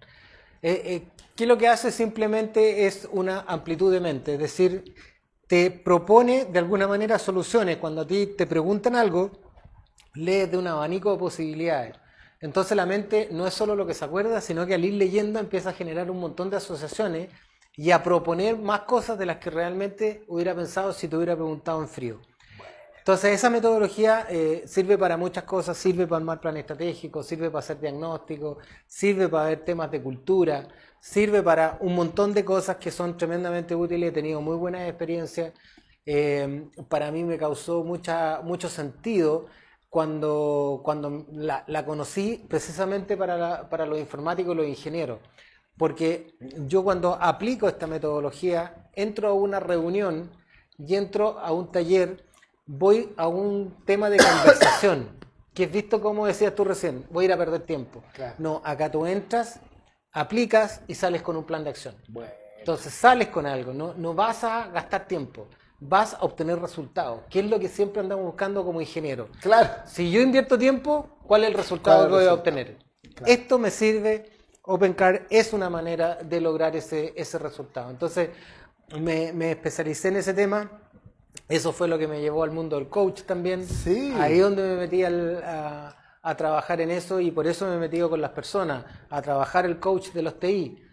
Eh, 0.62 0.82
eh, 0.86 1.08
¿Qué 1.36 1.46
lo 1.46 1.58
que 1.58 1.68
hace 1.68 1.92
simplemente 1.92 2.86
es 2.86 3.08
una 3.12 3.42
amplitud 3.48 3.92
de 3.92 4.02
mente? 4.02 4.34
Es 4.34 4.40
decir, 4.40 4.94
te 5.48 5.72
propone 5.72 6.46
de 6.46 6.60
alguna 6.60 6.88
manera 6.88 7.18
soluciones. 7.18 7.78
Cuando 7.78 8.02
a 8.02 8.08
ti 8.08 8.28
te 8.38 8.46
preguntan 8.46 8.96
algo, 8.96 9.32
lees 10.16 10.52
de 10.52 10.58
un 10.58 10.68
abanico 10.68 11.12
de 11.14 11.18
posibilidades. 11.18 11.96
Entonces 12.42 12.76
la 12.76 12.86
mente 12.86 13.30
no 13.32 13.48
es 13.48 13.54
solo 13.54 13.76
lo 13.76 13.86
que 13.86 13.94
se 13.94 14.06
acuerda, 14.06 14.42
sino 14.42 14.66
que 14.66 14.76
al 14.76 14.86
ir 14.86 14.94
leyendo 14.94 15.40
empieza 15.40 15.70
a 15.70 15.74
generar 15.74 16.10
un 16.12 16.20
montón 16.20 16.50
de 16.50 16.58
asociaciones 16.58 17.30
y 17.76 17.92
a 17.92 18.04
proponer 18.04 18.58
más 18.58 18.82
cosas 18.82 19.18
de 19.18 19.26
las 19.26 19.38
que 19.38 19.50
realmente 19.50 20.24
hubiera 20.28 20.56
pensado 20.56 20.94
si 20.94 21.08
te 21.08 21.16
hubiera 21.16 21.36
preguntado 21.36 21.82
en 21.82 21.88
frío. 21.88 22.22
Entonces 23.00 23.34
esa 23.34 23.50
metodología 23.50 24.28
eh, 24.30 24.64
sirve 24.68 24.98
para 24.98 25.18
muchas 25.18 25.44
cosas, 25.44 25.78
sirve 25.78 26.06
para 26.08 26.18
armar 26.18 26.40
plan 26.42 26.58
estratégico, 26.58 27.24
sirve 27.24 27.50
para 27.50 27.60
hacer 27.60 27.80
diagnóstico, 27.80 28.58
sirve 28.88 29.28
para 29.30 29.46
ver 29.50 29.66
temas 29.66 29.90
de 29.92 30.02
cultura, 30.02 30.68
sirve 31.00 31.42
para 31.42 31.78
un 31.82 31.96
montón 31.96 32.34
de 32.34 32.46
cosas 32.46 32.78
que 32.78 32.92
son 32.92 33.18
tremendamente 33.18 33.76
útiles, 33.76 34.10
he 34.10 34.12
tenido 34.14 34.42
muy 34.42 34.56
buenas 34.58 34.88
experiencias, 34.90 35.54
Eh, 36.06 36.68
para 36.90 37.12
mí 37.12 37.24
me 37.24 37.38
causó 37.38 37.84
mucha, 37.84 38.42
mucho 38.42 38.68
sentido 38.70 39.46
cuando, 39.90 40.82
cuando 40.84 41.26
la, 41.32 41.64
la 41.68 41.86
conocí 41.86 42.46
precisamente 42.50 43.16
para, 43.18 43.38
la- 43.38 43.70
para 43.70 43.86
los 43.86 44.00
informáticos 44.00 44.54
y 44.54 44.58
los 44.58 44.68
ingenieros. 44.68 45.20
Porque 45.78 46.36
yo 46.68 46.84
cuando 46.84 47.16
aplico 47.16 47.68
esta 47.68 47.88
metodología, 47.88 48.90
entro 48.94 49.30
a 49.30 49.34
una 49.34 49.60
reunión 49.60 50.30
y 50.78 50.96
entro 50.96 51.40
a 51.40 51.52
un 51.54 51.72
taller, 51.72 52.26
voy 52.70 53.12
a 53.18 53.28
un 53.28 53.76
tema 53.84 54.12
de 54.12 54.18
conversación, 54.18 55.10
que 55.56 55.64
es 55.64 55.72
visto 55.72 56.00
como 56.00 56.28
decías 56.28 56.54
tú 56.54 56.64
recién, 56.64 57.04
voy 57.10 57.24
a 57.24 57.26
ir 57.26 57.34
a 57.34 57.38
perder 57.38 57.62
tiempo. 57.62 58.04
Claro. 58.14 58.36
No, 58.38 58.62
acá 58.64 58.92
tú 58.92 59.08
entras, 59.08 59.60
aplicas 60.12 60.82
y 60.88 60.94
sales 60.94 61.24
con 61.24 61.36
un 61.36 61.46
plan 61.46 61.64
de 61.64 61.72
acción. 61.72 61.96
Bueno. 62.08 62.32
Entonces 62.60 62.94
sales 62.94 63.30
con 63.30 63.48
algo, 63.48 63.74
no, 63.74 63.96
no 63.96 64.14
vas 64.14 64.44
a 64.44 64.68
gastar 64.68 65.08
tiempo, 65.08 65.48
vas 65.80 66.14
a 66.14 66.20
obtener 66.20 66.60
resultados, 66.60 67.22
que 67.30 67.40
es 67.40 67.50
lo 67.50 67.60
que 67.60 67.70
siempre 67.70 68.02
andamos 68.02 68.26
buscando 68.26 68.64
como 68.64 68.82
ingeniero. 68.82 69.30
Claro. 69.42 69.70
Si 69.86 70.12
yo 70.12 70.22
invierto 70.22 70.58
tiempo, 70.58 71.18
¿cuál 71.26 71.46
es 71.46 71.50
el 71.50 71.56
resultado 71.56 72.08
¿Cuál 72.08 72.08
es 72.08 72.14
el 72.14 72.20
que 72.20 72.24
voy 72.24 72.30
a 72.30 72.34
obtener? 72.34 72.78
Claro. 73.16 73.34
Esto 73.34 73.58
me 73.58 73.72
sirve, 73.72 74.30
OpenCard 74.62 75.22
es 75.32 75.54
una 75.54 75.72
manera 75.72 76.16
de 76.18 76.40
lograr 76.40 76.76
ese, 76.76 77.14
ese 77.16 77.40
resultado. 77.40 77.90
Entonces, 77.90 78.30
me, 79.00 79.34
me 79.34 79.52
especialicé 79.52 80.10
en 80.10 80.18
ese 80.18 80.36
tema. 80.36 80.70
Eso 81.48 81.72
fue 81.74 81.88
lo 81.88 81.98
que 81.98 82.08
me 82.08 82.22
llevó 82.22 82.44
al 82.44 82.52
mundo 82.52 82.78
del 82.78 82.90
coach 82.90 83.22
también. 83.24 83.66
Sí. 83.68 84.14
Ahí 84.18 84.40
donde 84.40 84.64
me 84.64 84.76
metí 84.76 85.04
al- 85.04 85.42
a, 85.44 85.96
a 86.22 86.36
trabajar 86.36 86.82
en 86.82 86.92
eso 86.92 87.20
y 87.20 87.32
por 87.32 87.48
eso 87.48 87.66
me 87.68 87.76
he 87.76 87.80
metido 87.80 88.10
con 88.10 88.22
las 88.22 88.32
personas, 88.32 88.86
a 89.10 89.22
trabajar 89.22 89.66
el 89.66 89.80
coach 89.80 90.10
de 90.12 90.22
los 90.22 90.40
TI. 90.40 90.84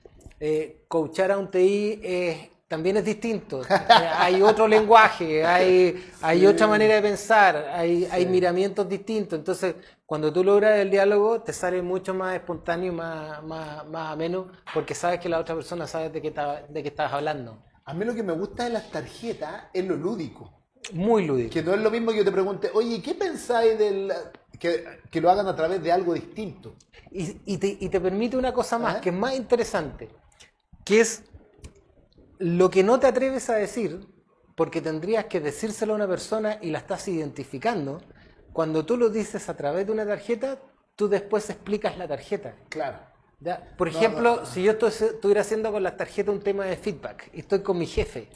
Eh, 0.40 0.85
coachar 0.88 1.33
a 1.33 1.38
un 1.38 1.51
TI 1.51 2.01
es- 2.03 2.51
también 2.68 2.96
es 2.96 3.05
distinto. 3.05 3.62
Hay 4.18 4.42
otro 4.42 4.66
lenguaje, 4.66 5.44
hay, 5.46 6.11
hay 6.20 6.44
otra 6.46 6.66
manera 6.66 6.96
de 6.96 7.03
pensar, 7.03 7.57
hay, 7.72 8.09
hay 8.11 8.27
miramientos 8.27 8.88
distintos. 8.88 9.38
Entonces, 9.38 9.77
cuando 10.05 10.33
tú 10.33 10.42
logras 10.42 10.79
el 10.81 10.90
diálogo, 10.90 11.42
te 11.42 11.53
sale 11.53 11.81
mucho 11.81 12.12
más 12.12 12.35
espontáneo 12.35 12.92
y 12.92 12.96
más, 12.96 13.40
más, 13.44 13.87
más 13.87 14.12
ameno, 14.12 14.49
porque 14.75 14.94
sabes 14.96 15.20
que 15.20 15.29
la 15.29 15.38
otra 15.38 15.55
persona 15.55 15.87
sabe 15.87 16.11
de 16.11 16.20
qué, 16.20 16.29
está- 16.29 16.62
de 16.68 16.83
qué 16.83 16.88
estás 16.88 17.12
hablando. 17.12 17.62
A 17.87 17.94
mí 17.94 18.05
lo 18.05 18.14
que 18.14 18.22
me 18.22 18.33
gusta 18.33 18.64
de 18.64 18.70
las 18.70 18.90
tarjetas 18.90 19.64
es 19.72 19.85
lo 19.87 19.96
lúdico. 19.96 20.53
Muy 20.92 21.25
lúdico. 21.25 21.53
Que 21.53 21.62
no 21.62 21.72
es 21.72 21.81
lo 21.81 21.90
mismo 21.90 22.11
que 22.11 22.18
yo 22.18 22.25
te 22.25 22.33
pregunte, 22.33 22.70
oye, 22.75 23.01
¿qué 23.01 23.14
pensáis 23.14 23.79
del. 23.79 24.12
que, 24.59 24.85
que 25.11 25.20
lo 25.20 25.31
hagan 25.31 25.46
a 25.46 25.55
través 25.55 25.83
de 25.83 25.92
algo 25.92 26.12
distinto? 26.14 26.75
Y, 27.11 27.40
y 27.44 27.59
te, 27.59 27.77
y 27.81 27.88
te 27.88 28.01
permite 28.01 28.37
una 28.37 28.53
cosa 28.53 28.79
más, 28.79 28.94
Ajá. 28.94 29.01
que 29.01 29.11
es 29.11 29.14
más 29.14 29.35
interesante, 29.37 30.11
que 30.85 31.01
es 31.01 31.22
lo 32.38 32.70
que 32.70 32.83
no 32.83 32.99
te 33.01 33.07
atreves 33.07 33.49
a 33.51 33.55
decir, 33.55 34.07
porque 34.57 34.81
tendrías 34.81 35.27
que 35.27 35.40
decírselo 35.40 35.92
a 35.92 35.96
una 35.96 36.09
persona 36.09 36.59
y 36.61 36.70
la 36.70 36.79
estás 36.79 37.07
identificando. 37.09 38.03
Cuando 38.53 38.85
tú 38.85 38.96
lo 38.96 39.11
dices 39.11 39.49
a 39.49 39.57
través 39.57 39.87
de 39.87 39.92
una 39.92 40.07
tarjeta, 40.07 40.59
tú 40.96 41.09
después 41.09 41.51
explicas 41.51 41.96
la 41.99 42.09
tarjeta. 42.09 42.57
Claro. 42.68 42.99
¿Ya? 43.40 43.75
Por 43.77 43.92
No, 43.92 43.99
ejemplo, 43.99 44.35
no, 44.37 44.40
no. 44.40 44.46
si 44.46 44.62
yo 44.62 44.72
estoy- 44.72 44.90
estuviera 44.90 45.40
haciendo 45.42 45.70
con 45.72 45.83
las 45.83 45.96
tarjetas 45.96 46.35
un 46.35 46.40
tema 46.42 46.64
de 46.64 46.77
feedback 46.77 47.31
y 47.33 47.40
estoy 47.40 47.61
con 47.62 47.79
mi 47.79 47.87
jefe, 47.87 48.29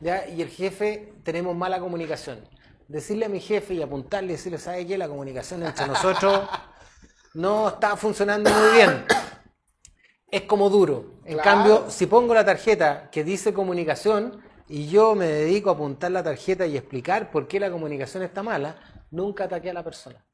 ¿ya? 0.00 0.26
y 0.28 0.42
el 0.42 0.48
jefe 0.48 1.14
tenemos 1.22 1.56
mala 1.56 1.78
comunicación, 1.80 2.40
decirle 2.88 3.26
a 3.26 3.28
mi 3.28 3.40
jefe 3.40 3.74
y 3.74 3.82
apuntarle 3.82 4.30
y 4.30 4.36
decirle, 4.36 4.58
¿sabe 4.58 4.86
qué? 4.86 4.98
La 4.98 5.08
comunicación 5.08 5.62
entre 5.62 5.86
nosotros 5.86 6.48
no 7.34 7.68
está 7.68 7.96
funcionando 7.96 8.50
muy 8.50 8.72
bien. 8.76 9.04
Es 10.30 10.42
como 10.42 10.70
duro. 10.70 11.20
En 11.24 11.34
Claro. 11.34 11.42
cambio, 11.50 11.90
si 11.90 12.06
pongo 12.06 12.32
la 12.34 12.44
tarjeta 12.44 13.10
que 13.10 13.22
dice 13.22 13.52
comunicación 13.52 14.42
y 14.68 14.88
yo 14.88 15.14
me 15.14 15.26
dedico 15.26 15.68
a 15.70 15.74
apuntar 15.74 16.10
la 16.10 16.22
tarjeta 16.22 16.66
y 16.66 16.76
explicar 16.76 17.30
por 17.30 17.46
qué 17.46 17.60
la 17.60 17.70
comunicación 17.70 18.22
está 18.22 18.42
mala, 18.42 18.76
nunca 19.10 19.44
ataqué 19.44 19.70
a 19.70 19.74
la 19.74 19.84
persona. 19.84 20.24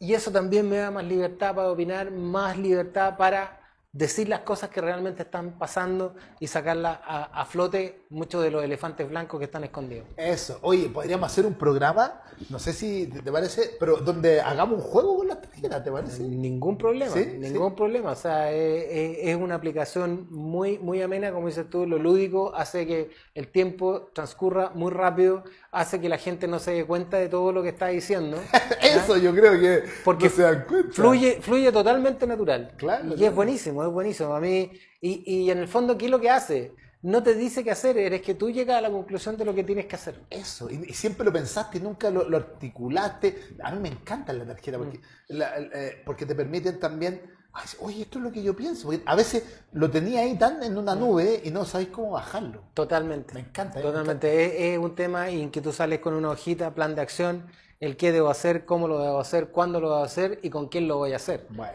Y 0.00 0.14
eso 0.14 0.32
también 0.32 0.68
me 0.68 0.78
da 0.78 0.90
más 0.90 1.04
libertad 1.04 1.54
para 1.54 1.70
opinar, 1.70 2.10
más 2.10 2.56
libertad 2.58 3.16
para 3.16 3.60
decir 3.92 4.28
las 4.28 4.40
cosas 4.40 4.70
que 4.70 4.80
realmente 4.80 5.22
están 5.22 5.58
pasando 5.58 6.14
y 6.40 6.46
sacarlas 6.48 7.00
a, 7.04 7.24
a 7.24 7.44
flote 7.46 8.06
muchos 8.10 8.42
de 8.42 8.50
los 8.50 8.64
elefantes 8.64 9.08
blancos 9.08 9.38
que 9.38 9.44
están 9.46 9.64
escondidos. 9.64 10.08
Eso. 10.16 10.58
Oye, 10.62 10.88
podríamos 10.90 11.26
hacer 11.30 11.46
un 11.46 11.54
programa, 11.54 12.22
no 12.50 12.58
sé 12.58 12.72
si 12.74 13.06
te 13.08 13.32
parece, 13.32 13.76
pero 13.80 13.96
donde 13.98 14.40
hagamos 14.40 14.76
un 14.76 14.82
juego 14.82 15.16
con 15.18 15.28
las 15.28 15.40
tarjetas, 15.40 15.82
¿te 15.84 15.90
parece? 15.90 16.22
Ningún 16.24 16.78
problema, 16.78 17.10
¿Sí? 17.12 17.24
ningún 17.38 17.74
problema. 17.74 18.12
O 18.12 18.16
sea, 18.16 18.52
es, 18.52 18.84
es- 18.90 19.18
es 19.30 19.36
una 19.36 19.56
aplicación 19.56 20.26
muy, 20.30 20.78
muy 20.78 21.02
amena, 21.02 21.32
como 21.32 21.46
dices 21.48 21.68
tú, 21.70 21.86
lo 21.86 21.98
lúdico 21.98 22.54
hace 22.54 22.86
que 22.86 23.10
el 23.34 23.48
tiempo 23.50 24.10
transcurra 24.14 24.70
muy 24.74 24.92
rápido, 24.92 25.42
hace 25.72 26.00
que 26.00 26.08
la 26.08 26.18
gente 26.18 26.48
no 26.48 26.58
se 26.58 26.72
dé 26.72 26.84
cuenta 26.84 27.16
de 27.18 27.28
todo 27.28 27.52
lo 27.52 27.62
que 27.62 27.68
está 27.70 27.88
diciendo. 27.88 28.42
Eso 28.82 29.16
yo 29.18 29.32
creo 29.34 29.58
que 29.58 29.84
Porque 30.04 30.24
no 30.26 30.30
se 30.30 30.42
dan 30.42 30.64
cuenta. 30.68 30.92
Fluye, 30.92 31.38
fluye 31.40 31.70
totalmente 31.72 32.26
natural. 32.26 32.72
Claro, 32.76 33.14
y 33.16 33.24
es 33.24 33.34
buenísimo, 33.34 33.84
es 33.84 33.90
buenísimo. 33.90 34.34
A 34.34 34.40
mí, 34.40 34.70
y, 35.00 35.22
y 35.44 35.50
en 35.50 35.58
el 35.58 35.68
fondo, 35.68 35.96
¿qué 35.96 36.06
es 36.06 36.10
lo 36.10 36.20
que 36.20 36.30
hace? 36.30 36.72
No 37.02 37.22
te 37.22 37.34
dice 37.34 37.64
qué 37.64 37.70
hacer, 37.70 37.96
eres 37.96 38.20
que 38.20 38.34
tú 38.34 38.50
llegas 38.50 38.76
a 38.76 38.80
la 38.82 38.90
conclusión 38.90 39.36
de 39.38 39.44
lo 39.46 39.54
que 39.54 39.64
tienes 39.64 39.86
que 39.86 39.96
hacer. 39.96 40.20
Eso, 40.28 40.68
y, 40.70 40.84
y 40.90 40.92
siempre 40.92 41.24
lo 41.24 41.32
pensaste 41.32 41.78
y 41.78 41.80
nunca 41.80 42.10
lo, 42.10 42.28
lo 42.28 42.36
articulaste. 42.36 43.54
A 43.62 43.70
mí 43.72 43.80
me 43.80 43.88
encanta 43.88 44.32
la 44.34 44.44
tarjeta 44.44 44.76
porque, 44.78 44.98
Mm. 44.98 45.02
la- 45.38 45.56
eh, 45.58 46.02
porque 46.04 46.26
te 46.26 46.34
permiten 46.34 46.78
también, 46.78 47.22
ay, 47.52 47.66
oye, 47.80 48.02
esto 48.02 48.18
es 48.18 48.24
lo 48.24 48.32
que 48.32 48.42
yo 48.42 48.54
pienso. 48.54 48.86
Porque 48.88 49.02
a 49.06 49.14
veces 49.16 49.44
lo 49.72 49.90
tenía 49.90 50.20
ahí 50.20 50.36
tan 50.38 50.62
en 50.62 50.76
una 50.78 50.94
nube 50.94 51.40
y 51.44 51.50
no 51.50 51.64
sabéis 51.64 51.90
cómo 51.90 52.12
bajarlo. 52.12 52.62
Totalmente. 52.74 53.34
Me 53.34 53.40
encanta, 53.40 53.78
eh, 53.80 53.82
me 53.82 53.88
Totalmente. 53.90 54.44
Es, 54.44 54.72
es 54.74 54.78
un 54.78 54.94
tema 54.94 55.28
en 55.30 55.50
que 55.50 55.60
tú 55.60 55.72
sales 55.72 56.00
con 56.00 56.14
una 56.14 56.30
hojita, 56.30 56.74
plan 56.74 56.94
de 56.94 57.00
acción, 57.02 57.46
el 57.80 57.96
qué 57.96 58.12
debo 58.12 58.28
hacer, 58.30 58.64
cómo 58.66 58.88
lo 58.88 58.98
debo 59.02 59.20
hacer, 59.20 59.48
cuándo 59.48 59.80
lo 59.80 59.88
debo 59.90 60.02
hacer 60.04 60.38
y 60.42 60.50
con 60.50 60.68
quién 60.68 60.86
lo 60.86 60.98
voy 60.98 61.12
a 61.12 61.16
hacer. 61.16 61.46
Bueno. 61.50 61.72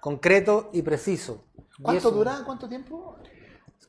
Concreto 0.00 0.70
y 0.72 0.82
preciso. 0.82 1.44
Y 1.78 1.82
¿Cuánto 1.82 2.08
eso- 2.08 2.16
dura? 2.16 2.42
¿Cuánto 2.44 2.68
tiempo? 2.68 3.16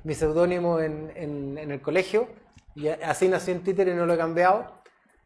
mi 0.04 0.14
seudónimo 0.16 0.80
en, 0.80 1.12
en- 1.16 1.58
en 1.60 1.72
el 1.72 1.82
colegio. 1.82 2.28
Y 2.74 2.88
así 2.88 3.28
nací 3.28 3.52
en 3.52 3.64
Twitter 3.64 3.88
y 3.88 3.94
no 3.94 4.06
lo 4.06 4.14
he 4.14 4.18
cambiado. 4.18 4.81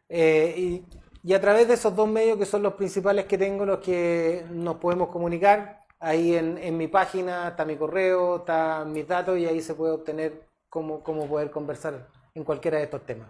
Eh, 0.08 0.54
y, 0.56 0.84
y 1.22 1.34
a 1.34 1.40
través 1.40 1.66
de 1.68 1.74
esos 1.74 1.94
dos 1.94 2.08
medios 2.08 2.38
que 2.38 2.46
son 2.46 2.62
los 2.62 2.74
principales 2.74 3.26
que 3.26 3.38
tengo, 3.38 3.66
los 3.66 3.78
que 3.78 4.44
nos 4.50 4.76
podemos 4.76 5.08
comunicar, 5.08 5.84
ahí 5.98 6.36
en, 6.36 6.58
en 6.58 6.76
mi 6.76 6.88
página 6.88 7.48
está 7.48 7.64
mi 7.64 7.76
correo, 7.76 8.36
están 8.36 8.92
mis 8.92 9.08
datos 9.08 9.38
y 9.38 9.46
ahí 9.46 9.60
se 9.60 9.74
puede 9.74 9.92
obtener 9.92 10.46
cómo, 10.68 11.02
cómo 11.02 11.26
poder 11.26 11.50
conversar 11.50 12.06
en 12.34 12.44
cualquiera 12.44 12.78
de 12.78 12.84
estos 12.84 13.04
temas. 13.04 13.28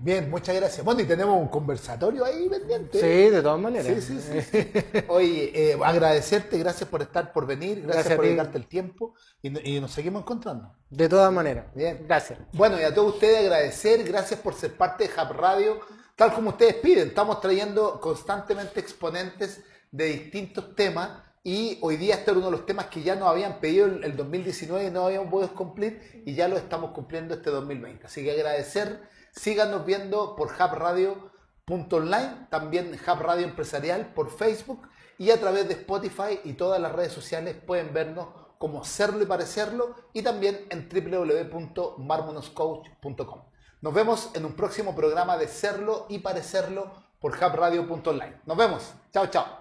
Bien, 0.00 0.28
muchas 0.28 0.54
gracias. 0.56 0.84
Bueno, 0.84 1.00
y 1.00 1.04
tenemos 1.04 1.40
un 1.40 1.48
conversatorio 1.48 2.24
ahí 2.24 2.48
pendiente. 2.48 3.00
Sí, 3.00 3.30
de 3.30 3.42
todas 3.42 3.60
maneras. 3.60 3.86
Sí, 3.86 4.00
sí, 4.00 4.20
sí, 4.20 4.40
sí. 4.42 5.04
Oye, 5.08 5.52
eh, 5.54 5.78
agradecerte, 5.82 6.58
gracias 6.58 6.88
por 6.88 7.02
estar, 7.02 7.32
por 7.32 7.46
venir, 7.46 7.82
gracias, 7.82 7.94
Gracias 7.94 8.16
por 8.16 8.24
dedicarte 8.24 8.58
el 8.58 8.66
tiempo 8.66 9.14
y, 9.40 9.76
y 9.76 9.80
nos 9.80 9.92
seguimos 9.92 10.22
encontrando. 10.22 10.74
De 10.90 11.08
todas 11.08 11.32
maneras. 11.32 11.66
Bien. 11.74 12.04
Gracias. 12.06 12.38
Bueno, 12.52 12.78
y 12.80 12.82
a 12.82 12.94
todos 12.94 13.14
ustedes 13.14 13.40
agradecer, 13.40 14.04
gracias 14.04 14.40
por 14.40 14.54
ser 14.54 14.76
parte 14.76 15.08
de 15.08 15.10
Hub 15.10 15.32
Radio, 15.32 15.80
tal 16.16 16.34
como 16.34 16.50
ustedes 16.50 16.74
piden. 16.74 17.08
Estamos 17.08 17.40
trayendo 17.40 18.00
constantemente 18.00 18.80
exponentes 18.80 19.62
de 19.90 20.06
distintos 20.06 20.74
temas 20.74 21.10
y 21.46 21.78
hoy 21.82 21.96
día 21.98 22.14
este 22.14 22.30
era 22.30 22.38
uno 22.38 22.46
de 22.46 22.56
los 22.56 22.66
temas 22.66 22.86
que 22.86 23.02
ya 23.02 23.14
nos 23.16 23.28
habían 23.28 23.60
pedido 23.60 23.86
el, 23.86 24.02
el 24.02 24.16
2019 24.16 24.86
y 24.86 24.90
no 24.90 25.06
habíamos 25.06 25.30
podido 25.30 25.54
cumplir 25.54 26.22
y 26.24 26.34
ya 26.34 26.48
lo 26.48 26.56
estamos 26.56 26.92
cumpliendo 26.92 27.34
este 27.34 27.50
2020. 27.50 28.06
Así 28.06 28.24
que 28.24 28.32
agradecer, 28.32 29.00
síganos 29.34 29.84
viendo 29.84 30.36
por 30.36 30.48
hubradio.online, 30.48 32.46
también 32.50 32.94
Hub 32.94 33.20
Radio 33.20 33.44
Empresarial 33.44 34.14
por 34.14 34.30
Facebook 34.30 34.88
y 35.18 35.30
a 35.30 35.38
través 35.40 35.66
de 35.68 35.74
Spotify 35.74 36.40
y 36.44 36.54
todas 36.54 36.80
las 36.80 36.92
redes 36.92 37.12
sociales 37.12 37.54
pueden 37.66 37.92
vernos 37.92 38.28
como 38.58 38.84
Serlo 38.84 39.20
y 39.22 39.26
Parecerlo 39.26 39.94
y 40.12 40.22
también 40.22 40.66
en 40.70 40.88
www.marmonoscoach.com. 40.88 43.42
Nos 43.80 43.92
vemos 43.92 44.30
en 44.34 44.44
un 44.46 44.54
próximo 44.54 44.94
programa 44.94 45.36
de 45.36 45.48
Serlo 45.48 46.06
y 46.08 46.20
Parecerlo 46.20 46.92
por 47.20 47.32
hubradio.online. 47.32 48.42
Nos 48.46 48.56
vemos. 48.56 48.94
Chao, 49.12 49.26
chao. 49.26 49.58